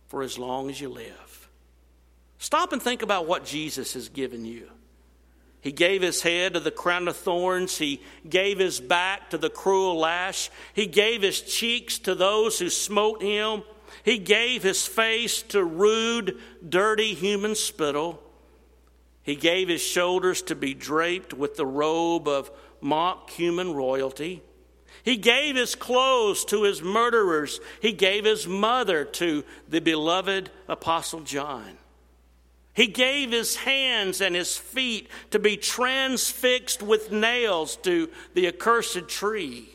for 0.06 0.22
as 0.22 0.38
long 0.38 0.70
as 0.70 0.80
you 0.80 0.88
live. 0.88 1.50
Stop 2.38 2.72
and 2.72 2.80
think 2.80 3.02
about 3.02 3.26
what 3.26 3.44
Jesus 3.44 3.92
has 3.92 4.08
given 4.08 4.46
you. 4.46 4.70
He 5.60 5.70
gave 5.70 6.00
his 6.00 6.22
head 6.22 6.54
to 6.54 6.60
the 6.60 6.70
crown 6.70 7.06
of 7.06 7.14
thorns. 7.14 7.76
He 7.76 8.00
gave 8.26 8.58
his 8.58 8.80
back 8.80 9.28
to 9.28 9.36
the 9.36 9.50
cruel 9.50 9.98
lash. 9.98 10.48
He 10.72 10.86
gave 10.86 11.20
his 11.20 11.42
cheeks 11.42 11.98
to 11.98 12.14
those 12.14 12.58
who 12.58 12.70
smote 12.70 13.20
him. 13.20 13.64
He 14.02 14.16
gave 14.16 14.62
his 14.62 14.86
face 14.86 15.42
to 15.42 15.62
rude, 15.62 16.38
dirty 16.66 17.12
human 17.12 17.54
spittle. 17.54 18.22
He 19.22 19.36
gave 19.36 19.68
his 19.68 19.82
shoulders 19.82 20.40
to 20.44 20.54
be 20.54 20.72
draped 20.72 21.34
with 21.34 21.56
the 21.56 21.66
robe 21.66 22.26
of 22.26 22.50
mock 22.80 23.28
human 23.28 23.74
royalty. 23.74 24.42
He 25.04 25.16
gave 25.16 25.54
his 25.54 25.74
clothes 25.74 26.46
to 26.46 26.62
his 26.62 26.82
murderers. 26.82 27.60
He 27.82 27.92
gave 27.92 28.24
his 28.24 28.46
mother 28.46 29.04
to 29.04 29.44
the 29.68 29.80
beloved 29.80 30.50
Apostle 30.66 31.20
John. 31.20 31.76
He 32.72 32.86
gave 32.86 33.30
his 33.30 33.54
hands 33.54 34.22
and 34.22 34.34
his 34.34 34.56
feet 34.56 35.08
to 35.30 35.38
be 35.38 35.58
transfixed 35.58 36.82
with 36.82 37.12
nails 37.12 37.76
to 37.82 38.08
the 38.32 38.48
accursed 38.48 39.06
tree. 39.08 39.68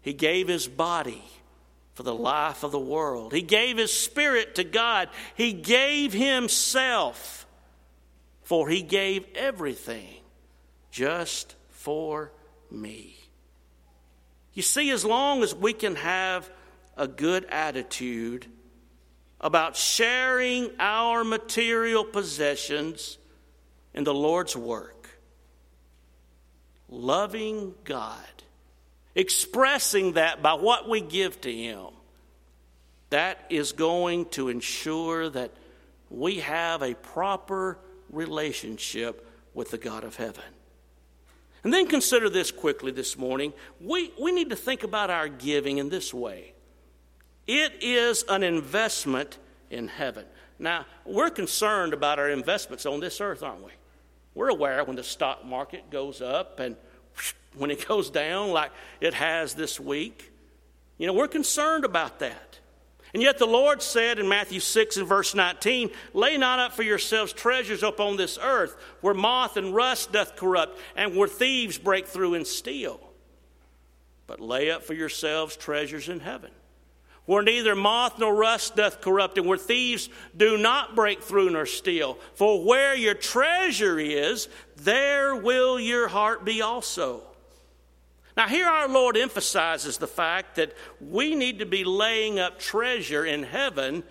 He 0.00 0.12
gave 0.12 0.46
his 0.46 0.68
body 0.68 1.22
for 1.94 2.04
the 2.04 2.14
life 2.14 2.62
of 2.62 2.70
the 2.70 2.78
world. 2.78 3.34
He 3.34 3.42
gave 3.42 3.76
his 3.76 3.92
spirit 3.92 4.54
to 4.54 4.64
God. 4.64 5.08
He 5.34 5.52
gave 5.52 6.12
himself, 6.12 7.44
for 8.44 8.68
he 8.68 8.82
gave 8.82 9.26
everything 9.34 10.14
just 10.92 11.56
for 11.70 12.30
me. 12.70 13.16
You 14.54 14.62
see, 14.62 14.90
as 14.90 15.04
long 15.04 15.42
as 15.42 15.54
we 15.54 15.72
can 15.72 15.96
have 15.96 16.50
a 16.96 17.08
good 17.08 17.44
attitude, 17.46 18.46
about 19.42 19.76
sharing 19.76 20.70
our 20.78 21.24
material 21.24 22.04
possessions 22.04 23.18
in 23.92 24.04
the 24.04 24.14
Lord's 24.14 24.56
work. 24.56 25.08
Loving 26.88 27.74
God, 27.84 28.16
expressing 29.14 30.12
that 30.12 30.42
by 30.42 30.54
what 30.54 30.88
we 30.88 31.00
give 31.00 31.40
to 31.40 31.52
Him, 31.52 31.88
that 33.10 33.44
is 33.50 33.72
going 33.72 34.26
to 34.26 34.48
ensure 34.48 35.28
that 35.28 35.50
we 36.08 36.38
have 36.40 36.82
a 36.82 36.94
proper 36.94 37.78
relationship 38.10 39.26
with 39.54 39.70
the 39.70 39.78
God 39.78 40.04
of 40.04 40.16
heaven. 40.16 40.44
And 41.64 41.72
then 41.72 41.86
consider 41.86 42.28
this 42.28 42.50
quickly 42.50 42.90
this 42.90 43.16
morning. 43.16 43.52
We, 43.80 44.12
we 44.20 44.32
need 44.32 44.50
to 44.50 44.56
think 44.56 44.82
about 44.82 45.10
our 45.10 45.28
giving 45.28 45.78
in 45.78 45.90
this 45.90 46.12
way. 46.12 46.54
It 47.46 47.72
is 47.80 48.24
an 48.28 48.42
investment 48.42 49.38
in 49.70 49.88
heaven. 49.88 50.24
Now, 50.58 50.86
we're 51.04 51.30
concerned 51.30 51.92
about 51.92 52.18
our 52.18 52.30
investments 52.30 52.86
on 52.86 53.00
this 53.00 53.20
earth, 53.20 53.42
aren't 53.42 53.64
we? 53.64 53.72
We're 54.34 54.48
aware 54.48 54.84
when 54.84 54.96
the 54.96 55.04
stock 55.04 55.44
market 55.44 55.90
goes 55.90 56.20
up 56.20 56.58
and 56.58 56.76
when 57.56 57.70
it 57.70 57.86
goes 57.86 58.10
down, 58.10 58.50
like 58.50 58.70
it 59.00 59.14
has 59.14 59.54
this 59.54 59.78
week. 59.78 60.32
You 60.98 61.06
know, 61.06 61.12
we're 61.12 61.28
concerned 61.28 61.84
about 61.84 62.20
that. 62.20 62.58
And 63.14 63.22
yet 63.22 63.38
the 63.38 63.46
Lord 63.46 63.82
said 63.82 64.18
in 64.18 64.28
Matthew 64.28 64.60
6 64.60 64.96
and 64.96 65.06
verse 65.06 65.34
19, 65.34 65.90
Lay 66.14 66.38
not 66.38 66.58
up 66.58 66.72
for 66.72 66.82
yourselves 66.82 67.32
treasures 67.32 67.82
upon 67.82 68.16
this 68.16 68.38
earth, 68.40 68.74
where 69.02 69.12
moth 69.12 69.56
and 69.56 69.74
rust 69.74 70.12
doth 70.12 70.36
corrupt, 70.36 70.78
and 70.96 71.14
where 71.14 71.28
thieves 71.28 71.76
break 71.76 72.06
through 72.06 72.34
and 72.34 72.46
steal. 72.46 73.00
But 74.26 74.40
lay 74.40 74.70
up 74.70 74.82
for 74.82 74.94
yourselves 74.94 75.56
treasures 75.56 76.08
in 76.08 76.20
heaven 76.20 76.52
where 77.24 77.42
neither 77.42 77.74
moth 77.74 78.18
nor 78.18 78.34
rust 78.34 78.76
doth 78.76 79.00
corrupt, 79.00 79.38
and 79.38 79.46
where 79.46 79.58
thieves 79.58 80.08
do 80.36 80.58
not 80.58 80.96
break 80.96 81.22
through 81.22 81.50
nor 81.50 81.66
steal. 81.66 82.18
For 82.34 82.64
where 82.64 82.96
your 82.96 83.14
treasure 83.14 83.98
is, 83.98 84.48
there 84.76 85.36
will 85.36 85.78
your 85.78 86.08
heart 86.08 86.44
be 86.44 86.62
also. 86.62 87.22
Now, 88.36 88.48
here 88.48 88.66
our 88.66 88.88
Lord 88.88 89.16
emphasizes 89.16 89.98
the 89.98 90.06
fact 90.06 90.56
that 90.56 90.74
we 91.00 91.34
need 91.34 91.58
to 91.58 91.66
be 91.66 91.84
laying 91.84 92.38
up 92.38 92.58
treasure 92.58 93.24
in 93.24 93.42
heaven 93.42 94.04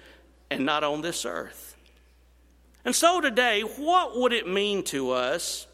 and 0.50 0.66
not 0.66 0.84
on 0.84 1.02
this 1.02 1.26
earth. 1.26 1.76
And 2.86 2.96
so 2.96 3.22
today, 3.22 3.62
what 3.62 4.20
would 4.20 4.34
it 4.34 4.48
mean 4.48 4.84
to 4.86 5.12
us 5.12 5.68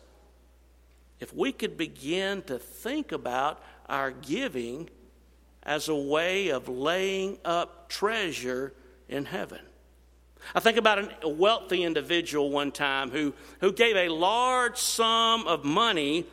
if 1.20 1.34
we 1.34 1.52
could 1.52 1.78
begin 1.78 2.42
to 2.44 2.60
think 2.60 3.12
about 3.12 3.62
our 3.90 4.12
giving 4.12 4.90
as 5.64 5.90
a 5.90 5.96
way 5.96 6.50
of 6.50 6.70
laying 6.70 7.38
up 7.44 7.90
treasure 7.90 8.74
in 9.10 9.26
heaven. 9.26 9.60
I 10.56 10.60
think 10.60 10.78
about 10.78 11.24
a 11.24 11.30
wealthy 11.30 11.84
individual 11.84 12.50
one 12.52 12.72
time 12.72 13.10
who, 13.12 13.34
who 13.60 13.74
gave 13.74 13.96
a 13.98 14.08
large 14.10 14.78
sum 14.78 15.46
of 15.46 15.66
money 15.66 16.26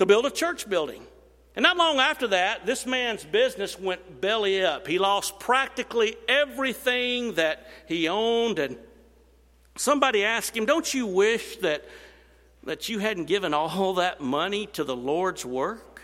to 0.00 0.06
build 0.06 0.24
a 0.24 0.30
church 0.30 0.66
building. 0.66 1.06
And 1.54 1.62
not 1.62 1.76
long 1.76 1.98
after 1.98 2.28
that, 2.28 2.64
this 2.64 2.86
man's 2.86 3.22
business 3.22 3.78
went 3.78 4.18
belly 4.18 4.64
up. 4.64 4.86
He 4.86 4.98
lost 4.98 5.38
practically 5.38 6.16
everything 6.26 7.34
that 7.34 7.68
he 7.86 8.08
owned. 8.08 8.58
And 8.58 8.78
somebody 9.76 10.24
asked 10.24 10.56
him, 10.56 10.64
Don't 10.64 10.94
you 10.94 11.06
wish 11.06 11.56
that, 11.58 11.84
that 12.64 12.88
you 12.88 12.98
hadn't 12.98 13.26
given 13.26 13.52
all 13.52 13.92
that 13.96 14.22
money 14.22 14.68
to 14.68 14.84
the 14.84 14.96
Lord's 14.96 15.44
work? 15.44 16.00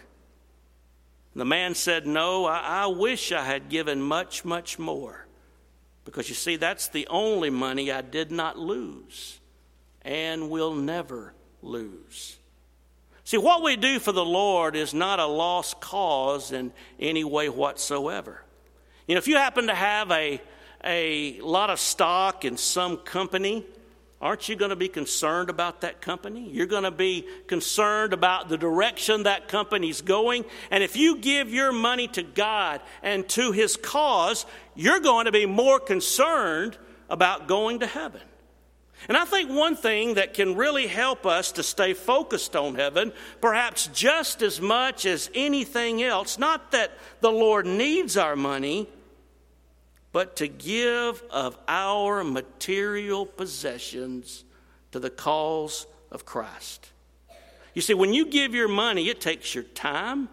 The 1.34 1.46
man 1.46 1.74
said, 1.74 2.06
No, 2.06 2.44
I, 2.44 2.82
I 2.82 2.86
wish 2.88 3.32
I 3.32 3.44
had 3.44 3.70
given 3.70 4.02
much, 4.02 4.44
much 4.44 4.78
more. 4.78 5.26
Because 6.04 6.28
you 6.28 6.34
see, 6.34 6.56
that's 6.56 6.88
the 6.88 7.06
only 7.06 7.48
money 7.48 7.90
I 7.90 8.02
did 8.02 8.30
not 8.30 8.58
lose 8.58 9.40
and 10.02 10.50
will 10.50 10.74
never 10.74 11.32
lose. 11.62 12.36
See, 13.26 13.36
what 13.36 13.62
we 13.62 13.76
do 13.76 13.98
for 13.98 14.12
the 14.12 14.24
Lord 14.24 14.74
is 14.74 14.94
not 14.94 15.20
a 15.20 15.26
lost 15.26 15.80
cause 15.80 16.50
in 16.50 16.72
any 16.98 17.24
way 17.24 17.50
whatsoever. 17.50 18.40
You 19.06 19.14
know, 19.14 19.18
if 19.18 19.28
you 19.28 19.36
happen 19.36 19.66
to 19.66 19.74
have 19.74 20.10
a, 20.10 20.40
a 20.82 21.38
lot 21.40 21.68
of 21.68 21.78
stock 21.78 22.46
in 22.46 22.56
some 22.56 22.96
company 22.96 23.66
Aren't 24.20 24.48
you 24.48 24.56
going 24.56 24.70
to 24.70 24.76
be 24.76 24.88
concerned 24.88 25.50
about 25.50 25.82
that 25.82 26.00
company? 26.00 26.48
You're 26.48 26.66
going 26.66 26.84
to 26.84 26.90
be 26.90 27.26
concerned 27.46 28.14
about 28.14 28.48
the 28.48 28.56
direction 28.56 29.24
that 29.24 29.46
company's 29.46 30.00
going. 30.00 30.46
And 30.70 30.82
if 30.82 30.96
you 30.96 31.18
give 31.18 31.52
your 31.52 31.70
money 31.70 32.08
to 32.08 32.22
God 32.22 32.80
and 33.02 33.28
to 33.30 33.52
His 33.52 33.76
cause, 33.76 34.46
you're 34.74 35.00
going 35.00 35.26
to 35.26 35.32
be 35.32 35.44
more 35.44 35.78
concerned 35.78 36.78
about 37.10 37.46
going 37.46 37.80
to 37.80 37.86
heaven. 37.86 38.22
And 39.08 39.16
I 39.16 39.24
think 39.24 39.50
one 39.50 39.76
thing 39.76 40.14
that 40.14 40.34
can 40.34 40.56
really 40.56 40.86
help 40.86 41.26
us 41.26 41.52
to 41.52 41.62
stay 41.62 41.94
focused 41.94 42.56
on 42.56 42.74
heaven, 42.74 43.12
perhaps 43.40 43.88
just 43.92 44.42
as 44.42 44.60
much 44.60 45.06
as 45.06 45.30
anything 45.34 46.02
else, 46.02 46.38
not 46.38 46.72
that 46.72 46.92
the 47.20 47.30
Lord 47.30 47.66
needs 47.66 48.16
our 48.16 48.34
money, 48.34 48.88
but 50.12 50.36
to 50.36 50.48
give 50.48 51.22
of 51.30 51.58
our 51.68 52.24
material 52.24 53.26
possessions 53.26 54.44
to 54.92 54.98
the 54.98 55.10
cause 55.10 55.86
of 56.10 56.24
Christ. 56.24 56.90
You 57.74 57.82
see, 57.82 57.94
when 57.94 58.14
you 58.14 58.26
give 58.26 58.54
your 58.54 58.68
money, 58.68 59.10
it 59.10 59.20
takes 59.20 59.54
your 59.54 59.64
time, 59.64 60.30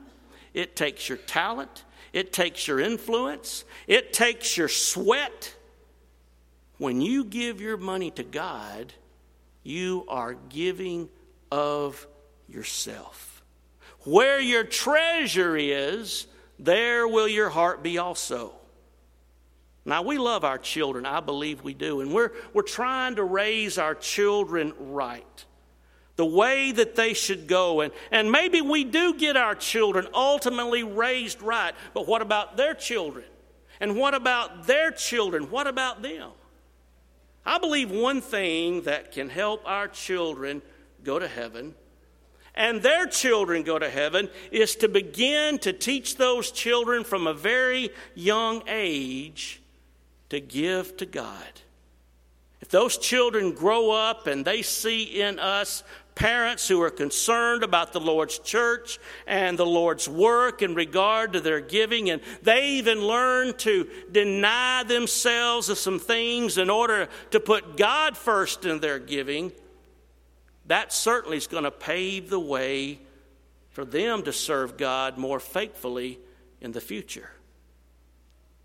it 0.54 0.76
takes 0.78 1.10
your 1.10 1.18
talent, 1.18 1.84
it 2.14 2.32
takes 2.32 2.68
your 2.68 2.80
influence, 2.80 3.66
it 3.86 4.14
takes 4.14 4.56
your 4.56 4.70
sweat. 4.70 5.54
When 6.78 7.02
you 7.02 7.24
give 7.24 7.62
your 7.62 7.78
money 7.78 8.12
to 8.12 8.24
God, 8.24 8.94
you 9.64 10.06
are 10.08 10.34
giving 10.34 11.10
of 11.52 12.08
yourself. 12.48 13.44
Where 14.06 14.40
your 14.40 14.64
treasure 14.64 15.56
is, 15.56 16.28
there 16.60 17.08
will 17.08 17.28
your 17.28 17.50
heart 17.50 17.84
be 17.84 17.98
also. 17.98 18.54
Now, 19.86 20.02
we 20.02 20.18
love 20.18 20.44
our 20.44 20.58
children. 20.58 21.06
I 21.06 21.20
believe 21.20 21.64
we 21.64 21.74
do. 21.74 22.02
And 22.02 22.14
we're, 22.14 22.32
we're 22.54 22.64
trying 22.64 23.16
to 23.18 23.24
raise 23.24 23.78
our 23.78 23.96
children 23.96 24.74
right, 24.80 25.46
the 26.16 26.26
way 26.26 26.72
that 26.72 26.96
they 26.96 27.14
should 27.14 27.48
go. 27.48 27.82
And, 27.82 27.92
and 28.12 28.32
maybe 28.32 28.62
we 28.62 28.84
do 28.84 29.14
get 29.14 29.36
our 29.36 29.56
children 29.56 30.08
ultimately 30.14 30.84
raised 30.84 31.42
right. 31.42 31.74
But 31.94 32.08
what 32.08 32.22
about 32.22 32.56
their 32.56 32.74
children? 32.74 33.26
And 33.80 33.98
what 33.98 34.14
about 34.14 34.68
their 34.68 34.92
children? 34.92 35.50
What 35.50 35.68
about 35.68 36.02
them? 36.02 36.32
I 37.46 37.60
believe 37.60 37.92
one 37.92 38.22
thing 38.22 38.84
that 38.84 39.12
can 39.12 39.30
help 39.30 39.62
our 39.66 39.88
children 39.88 40.62
go 41.04 41.20
to 41.20 41.28
heaven 41.28 41.76
and 42.56 42.82
their 42.82 43.08
children 43.08 43.64
go 43.64 43.80
to 43.80 43.90
heaven 43.90 44.30
is 44.52 44.76
to 44.78 44.88
begin 44.88 45.58
to 45.60 45.74
teach 45.74 46.18
those 46.18 46.52
children 46.52 47.04
from 47.04 47.26
a 47.26 47.34
very 47.34 47.90
young 48.14 48.64
age 48.68 49.62
to 50.30 50.40
give 50.40 50.96
to 50.98 51.06
God. 51.06 51.62
If 52.62 52.70
those 52.70 52.98
children 52.98 53.54
grow 53.54 53.92
up 53.92 54.28
and 54.28 54.46
they 54.46 54.62
see 54.62 55.04
in 55.22 55.40
us 55.40 55.84
parents 56.16 56.68
who 56.68 56.82
are 56.82 56.90
concerned 56.90 57.64
about 57.64 57.94
the 57.94 58.00
Lord's 58.00 58.40
church 58.40 59.00
and 59.26 59.58
the 59.58 59.66
Lord's 59.66 60.08
work 60.08 60.62
in 60.62 60.76
regard 60.76 61.34
to 61.34 61.40
their 61.40 61.60
giving, 61.60 62.10
and 62.10 62.22
they 62.42 62.70
even 62.72 63.02
learn 63.02 63.56
to 63.58 63.90
deny 64.12 64.84
themselves 64.84 65.70
of 65.70 65.78
some 65.78 66.00
things 66.00 66.58
in 66.58 66.70
order 66.70 67.08
to 67.32 67.40
put 67.40 67.78
God 67.78 68.16
first 68.16 68.66
in 68.66 68.80
their 68.80 69.00
giving, 69.00 69.52
that 70.68 70.94
certainly 70.94 71.38
is 71.38 71.48
going 71.48 71.64
to 71.64 71.72
pave 71.72 72.30
the 72.30 72.40
way 72.40 73.00
for 73.72 73.84
them 73.84 74.24
to 74.24 74.32
serve 74.32 74.78
God 74.78 75.18
more 75.18 75.40
faithfully 75.40 76.20
in 76.62 76.72
the 76.72 76.82
future. 76.82 77.32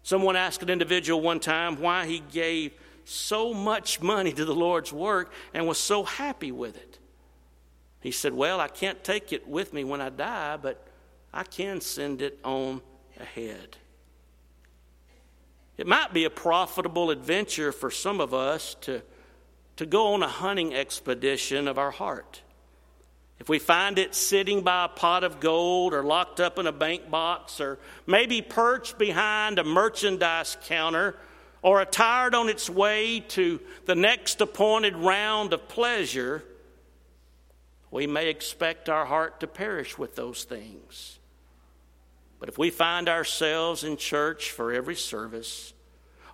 Someone 0.03 0.37
asked 0.37 0.63
an 0.63 0.71
individual 0.71 1.21
one 1.21 1.41
time 1.41 1.81
why 1.81 2.07
he 2.07 2.21
gave 2.21 2.73
so 3.05 3.53
much 3.55 4.01
money 4.01 4.33
to 4.33 4.45
the 4.45 4.55
Lord's 4.55 4.93
work 4.93 5.33
and 5.55 5.67
was 5.67 5.79
so 5.79 6.05
happy 6.05 6.53
with 6.53 6.77
it. 6.77 6.99
He 8.09 8.13
said, 8.13 8.33
Well, 8.33 8.59
I 8.59 8.69
can't 8.69 9.05
take 9.05 9.35
it 9.35 9.47
with 9.47 9.75
me 9.75 9.85
when 9.85 10.01
I 10.01 10.09
die, 10.09 10.57
but 10.57 10.83
I 11.31 11.43
can 11.45 11.83
send 11.83 12.23
it 12.23 12.39
on 12.43 12.81
ahead. 13.21 13.77
It 15.77 15.87
might 15.87 16.15
be 16.15 16.25
a 16.25 16.31
profitable 16.31 17.11
adventure 17.11 17.71
for 17.71 17.91
some 17.91 18.19
of 18.23 18.33
us 18.33 18.77
to, 18.81 19.03
to 19.77 19.85
go 19.85 20.15
on 20.15 20.23
a 20.23 20.27
hunting 20.27 20.75
expedition 20.75 21.69
of 21.69 21.77
our 21.77 21.91
heart. 21.91 22.41
If 23.41 23.51
we 23.51 23.59
find 23.59 23.99
it 23.99 24.15
sitting 24.15 24.63
by 24.63 24.87
a 24.87 24.89
pot 24.89 25.23
of 25.23 25.39
gold 25.39 25.93
or 25.93 26.03
locked 26.03 26.41
up 26.41 26.59
in 26.59 26.67
a 26.67 26.73
bank 26.73 27.11
box 27.11 27.61
or 27.61 27.79
maybe 28.07 28.41
perched 28.41 28.97
behind 28.97 29.59
a 29.59 29.65
merchandise 29.65 30.57
counter 30.65 31.15
or 31.61 31.83
attired 31.83 32.35
on 32.35 32.49
its 32.49 32.71
way 32.71 33.21
to 33.21 33.61
the 33.85 33.95
next 33.95 34.41
appointed 34.41 34.97
round 34.97 35.53
of 35.53 35.69
pleasure, 35.69 36.43
we 37.91 38.07
may 38.07 38.29
expect 38.29 38.89
our 38.89 39.07
heart 39.07 39.41
to 39.41 39.47
perish 39.47 39.97
with 39.97 40.15
those 40.15 40.45
things. 40.45 41.19
But 42.39 42.49
if 42.49 42.59
we 42.59 42.71
find 42.71 43.09
ourselves 43.09 43.85
in 43.85 43.97
church 43.97 44.51
for 44.51 44.73
every 44.73 44.95
service, 44.95 45.73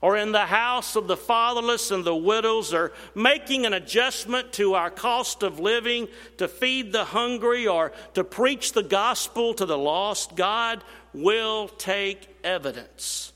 or 0.00 0.18
in 0.18 0.32
the 0.32 0.46
house 0.46 0.96
of 0.96 1.06
the 1.06 1.16
fatherless 1.16 1.90
and 1.90 2.04
the 2.04 2.14
widows, 2.14 2.74
or 2.74 2.92
making 3.14 3.64
an 3.64 3.72
adjustment 3.72 4.52
to 4.52 4.74
our 4.74 4.90
cost 4.90 5.42
of 5.42 5.58
living 5.58 6.08
to 6.36 6.46
feed 6.46 6.92
the 6.92 7.06
hungry 7.06 7.66
or 7.66 7.90
to 8.12 8.22
preach 8.22 8.72
the 8.72 8.82
gospel 8.82 9.54
to 9.54 9.64
the 9.64 9.78
lost, 9.78 10.36
God 10.36 10.84
will 11.14 11.68
take 11.68 12.28
evidence 12.44 13.32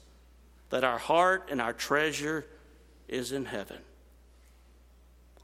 that 0.69 0.85
our 0.85 0.99
heart 0.99 1.49
and 1.51 1.61
our 1.61 1.73
treasure 1.73 2.45
is 3.09 3.33
in 3.33 3.47
heaven. 3.47 3.79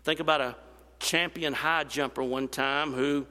Think 0.03 0.21
about 0.21 0.43
a 0.43 0.57
champion 1.05 1.53
high 1.53 1.85
jumper 1.85 2.23
one 2.23 2.49
time 2.49 2.93
who 2.93 3.27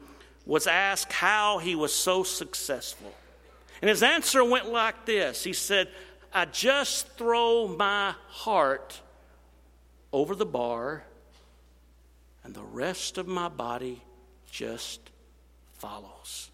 was 0.46 0.68
asked 0.68 1.12
how 1.12 1.58
he 1.58 1.76
was 1.76 1.94
so 1.94 2.24
successful. 2.24 3.14
And 3.82 3.90
his 3.90 4.04
answer 4.04 4.44
went 4.44 4.72
like 4.72 5.06
this 5.06 5.44
He 5.44 5.54
said, 5.54 5.90
I 6.34 6.46
just 6.46 7.10
throw 7.18 7.68
my 7.68 8.16
heart 8.28 9.02
over 10.12 10.36
the 10.36 10.46
bar, 10.46 11.04
and 12.44 12.54
the 12.54 12.64
rest 12.64 13.18
of 13.18 13.28
my 13.28 13.50
body 13.50 14.02
just 14.50 15.10
follows. 15.74 16.52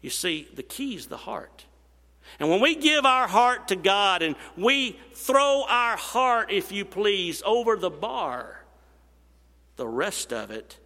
You 0.00 0.10
see, 0.10 0.48
the 0.54 0.62
key 0.62 0.94
is 0.94 1.06
the 1.06 1.16
heart. 1.16 1.64
And 2.38 2.48
when 2.48 2.60
we 2.60 2.76
give 2.76 3.04
our 3.04 3.26
heart 3.26 3.68
to 3.68 3.76
God 3.76 4.22
and 4.22 4.36
we 4.56 4.98
throw 5.14 5.64
our 5.68 5.96
heart, 5.96 6.50
if 6.52 6.70
you 6.70 6.84
please, 6.84 7.42
over 7.44 7.76
the 7.76 7.90
bar, 7.90 8.59
the 9.80 9.88
rest 9.88 10.30
of 10.30 10.50
it 10.50 10.76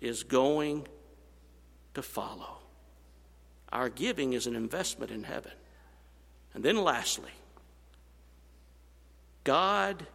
is 0.00 0.22
going 0.22 0.86
to 1.94 2.00
follow. 2.00 2.58
Our 3.72 3.88
giving 3.88 4.34
is 4.34 4.46
an 4.46 4.54
investment 4.54 5.10
in 5.10 5.24
heaven. 5.24 5.50
And 6.54 6.64
then, 6.64 6.76
lastly, 6.76 7.32
God 9.42 10.06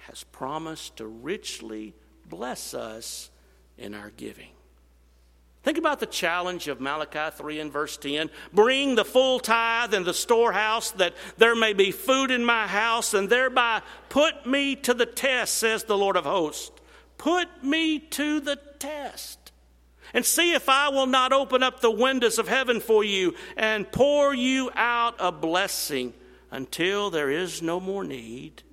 has 0.00 0.22
promised 0.22 0.98
to 0.98 1.06
richly 1.06 1.94
bless 2.28 2.74
us 2.74 3.30
in 3.78 3.94
our 3.94 4.10
giving. 4.18 4.50
Think 5.62 5.78
about 5.78 5.98
the 5.98 6.04
challenge 6.04 6.68
of 6.68 6.78
Malachi 6.78 7.34
3 7.34 7.58
and 7.58 7.72
verse 7.72 7.96
10. 7.96 8.28
Bring 8.52 8.96
the 8.96 9.04
full 9.06 9.40
tithe 9.40 9.94
in 9.94 10.04
the 10.04 10.12
storehouse 10.12 10.90
that 10.90 11.14
there 11.38 11.56
may 11.56 11.72
be 11.72 11.90
food 11.90 12.30
in 12.30 12.44
my 12.44 12.66
house, 12.66 13.14
and 13.14 13.30
thereby 13.30 13.80
put 14.10 14.44
me 14.44 14.76
to 14.76 14.92
the 14.92 15.06
test, 15.06 15.54
says 15.54 15.84
the 15.84 15.96
Lord 15.96 16.18
of 16.18 16.26
hosts. 16.26 16.81
Put 17.22 17.62
me 17.62 18.00
to 18.00 18.40
the 18.40 18.56
test. 18.80 19.52
And 20.12 20.26
see 20.26 20.54
if 20.54 20.68
I 20.68 20.88
will 20.88 21.06
not 21.06 21.32
open 21.32 21.62
up 21.62 21.78
the 21.78 21.88
windows 21.88 22.36
of 22.36 22.48
heaven 22.48 22.80
for 22.80 23.04
you 23.04 23.36
and 23.56 23.90
pour 23.92 24.34
you 24.34 24.72
out 24.74 25.14
a 25.20 25.30
blessing 25.30 26.14
until 26.50 27.10
there 27.10 27.30
is 27.30 27.62
no 27.62 27.78
more 27.78 28.02
need. 28.02 28.64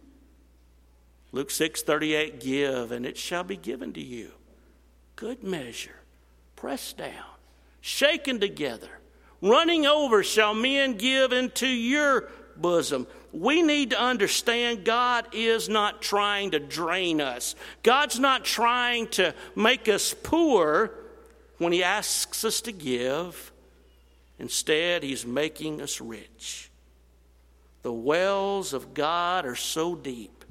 Luke 1.31 1.51
6 1.51 1.83
38, 1.83 2.39
give, 2.39 2.91
and 2.91 3.05
it 3.05 3.17
shall 3.19 3.43
be 3.43 3.55
given 3.55 3.93
to 3.93 4.01
you. 4.01 4.31
Good 5.15 5.43
measure, 5.43 6.01
pressed 6.55 6.97
down, 6.97 7.35
shaken 7.81 8.39
together, 8.39 8.99
running 9.43 9.85
over, 9.85 10.23
shall 10.23 10.55
men 10.55 10.97
give 10.97 11.31
into 11.31 11.67
your 11.67 12.31
bosom. 12.57 13.05
We 13.31 13.61
need 13.61 13.91
to 13.91 14.01
understand 14.01 14.85
God 14.85 15.27
is 15.33 15.69
not 15.69 16.01
trying 16.01 16.51
to 16.51 16.59
drain 16.59 17.21
us. 17.21 17.55
God's 17.83 18.19
not 18.19 18.43
trying 18.43 19.07
to 19.09 19.35
make 19.55 19.87
us 19.87 20.15
poor 20.23 20.91
when 21.59 21.71
He 21.71 21.83
asks 21.83 22.43
us 22.43 22.61
to 22.61 22.71
give. 22.71 23.51
Instead, 24.39 25.03
He's 25.03 25.25
making 25.25 25.81
us 25.81 26.01
rich. 26.01 26.71
The 27.83 27.93
wells 27.93 28.73
of 28.73 28.93
God 28.93 29.45
are 29.45 29.55
so 29.55 29.95
deep, 29.95 30.43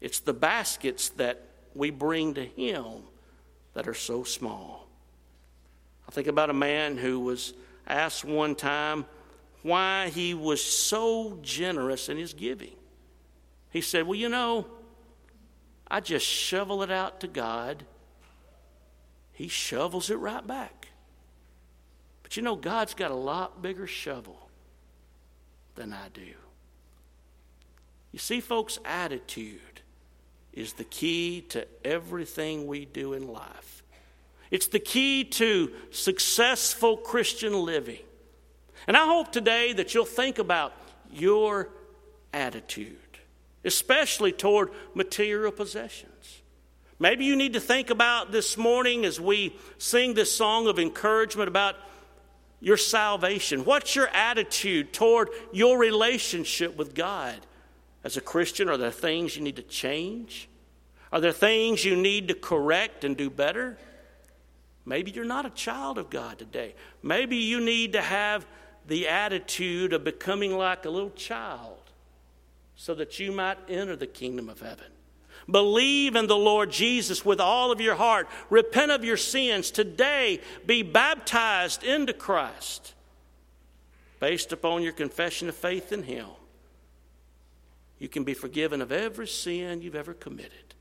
it's 0.00 0.20
the 0.20 0.34
baskets 0.34 1.10
that 1.10 1.42
we 1.74 1.90
bring 1.90 2.34
to 2.34 2.44
Him 2.44 3.02
that 3.74 3.88
are 3.88 3.94
so 3.94 4.24
small. 4.24 4.88
I 6.08 6.12
think 6.12 6.28
about 6.28 6.50
a 6.50 6.54
man 6.54 6.96
who 6.96 7.20
was 7.20 7.54
asked 7.86 8.24
one 8.24 8.54
time 8.54 9.04
why 9.64 10.10
he 10.10 10.34
was 10.34 10.62
so 10.62 11.38
generous 11.40 12.10
in 12.10 12.18
his 12.18 12.34
giving. 12.34 12.76
He 13.70 13.80
said, 13.80 14.06
Well, 14.06 14.14
you 14.14 14.28
know, 14.28 14.66
I 15.90 16.00
just 16.00 16.26
shovel 16.26 16.82
it 16.82 16.90
out 16.90 17.20
to 17.20 17.26
God, 17.26 17.84
He 19.32 19.48
shovels 19.48 20.10
it 20.10 20.16
right 20.16 20.46
back. 20.46 20.88
But 22.22 22.36
you 22.36 22.42
know, 22.42 22.56
God's 22.56 22.92
got 22.92 23.10
a 23.10 23.16
lot 23.16 23.62
bigger 23.62 23.86
shovel 23.86 24.50
than 25.76 25.94
I 25.94 26.08
do. 26.12 26.34
You 28.12 28.18
see, 28.18 28.40
folks, 28.40 28.78
attitude 28.84 29.80
is 30.52 30.74
the 30.74 30.84
key 30.84 31.40
to 31.48 31.66
everything 31.84 32.66
we 32.66 32.84
do 32.84 33.14
in 33.14 33.26
life. 33.26 33.82
It's 34.50 34.66
the 34.66 34.78
key 34.78 35.24
to 35.24 35.72
successful 35.90 36.98
Christian 36.98 37.54
living. 37.54 38.02
And 38.86 38.96
I 38.96 39.06
hope 39.06 39.32
today 39.32 39.72
that 39.74 39.94
you'll 39.94 40.04
think 40.04 40.38
about 40.38 40.72
your 41.10 41.68
attitude, 42.32 42.96
especially 43.64 44.32
toward 44.32 44.70
material 44.94 45.52
possessions. 45.52 46.42
Maybe 46.98 47.24
you 47.24 47.36
need 47.36 47.54
to 47.54 47.60
think 47.60 47.90
about 47.90 48.30
this 48.30 48.56
morning 48.56 49.04
as 49.04 49.20
we 49.20 49.56
sing 49.78 50.14
this 50.14 50.34
song 50.34 50.68
of 50.68 50.78
encouragement 50.78 51.48
about 51.48 51.76
your 52.60 52.76
salvation. 52.76 53.64
What's 53.64 53.96
your 53.96 54.08
attitude 54.08 54.92
toward 54.92 55.28
your 55.52 55.78
relationship 55.78 56.76
with 56.76 56.94
God? 56.94 57.38
As 58.04 58.16
a 58.16 58.20
Christian, 58.20 58.68
are 58.68 58.76
there 58.76 58.90
things 58.90 59.36
you 59.36 59.42
need 59.42 59.56
to 59.56 59.62
change? 59.62 60.48
Are 61.10 61.20
there 61.20 61.32
things 61.32 61.84
you 61.84 61.96
need 61.96 62.28
to 62.28 62.34
correct 62.34 63.04
and 63.04 63.16
do 63.16 63.30
better? 63.30 63.78
Maybe 64.86 65.10
you're 65.10 65.24
not 65.24 65.46
a 65.46 65.50
child 65.50 65.98
of 65.98 66.10
God 66.10 66.38
today. 66.38 66.74
Maybe 67.02 67.36
you 67.36 67.60
need 67.60 67.94
to 67.94 68.02
have 68.02 68.46
the 68.86 69.08
attitude 69.08 69.92
of 69.92 70.04
becoming 70.04 70.56
like 70.56 70.84
a 70.84 70.90
little 70.90 71.10
child 71.10 71.78
so 72.76 72.94
that 72.94 73.18
you 73.18 73.32
might 73.32 73.58
enter 73.68 73.96
the 73.96 74.06
kingdom 74.06 74.48
of 74.48 74.60
heaven. 74.60 74.86
Believe 75.50 76.16
in 76.16 76.26
the 76.26 76.36
Lord 76.36 76.70
Jesus 76.70 77.24
with 77.24 77.40
all 77.40 77.70
of 77.70 77.80
your 77.80 77.96
heart. 77.96 78.28
Repent 78.48 78.90
of 78.90 79.04
your 79.04 79.16
sins. 79.16 79.70
Today, 79.70 80.40
be 80.64 80.82
baptized 80.82 81.84
into 81.84 82.12
Christ 82.12 82.94
based 84.20 84.52
upon 84.52 84.82
your 84.82 84.92
confession 84.92 85.48
of 85.48 85.54
faith 85.54 85.92
in 85.92 86.04
Him 86.04 86.26
you 88.04 88.08
can 88.08 88.24
be 88.24 88.34
forgiven 88.34 88.82
of 88.82 88.92
every 88.92 89.26
sin 89.26 89.80
you've 89.80 89.94
ever 89.94 90.14
committed. 90.14 90.74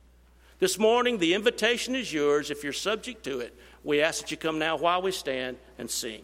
This 0.60 0.78
morning, 0.78 1.18
the 1.18 1.34
invitation 1.34 1.96
is 1.96 2.12
yours 2.12 2.52
if 2.52 2.66
you're 2.66 2.74
subject 2.74 3.24
to 3.24 3.40
it. 3.40 3.58
We 3.84 4.02
ask 4.02 4.22
that 4.22 4.32
you 4.32 4.36
come 4.36 4.60
now 4.60 4.76
while 4.76 5.02
we 5.02 5.12
stand 5.12 5.58
and 5.78 5.90
sing. 5.90 6.24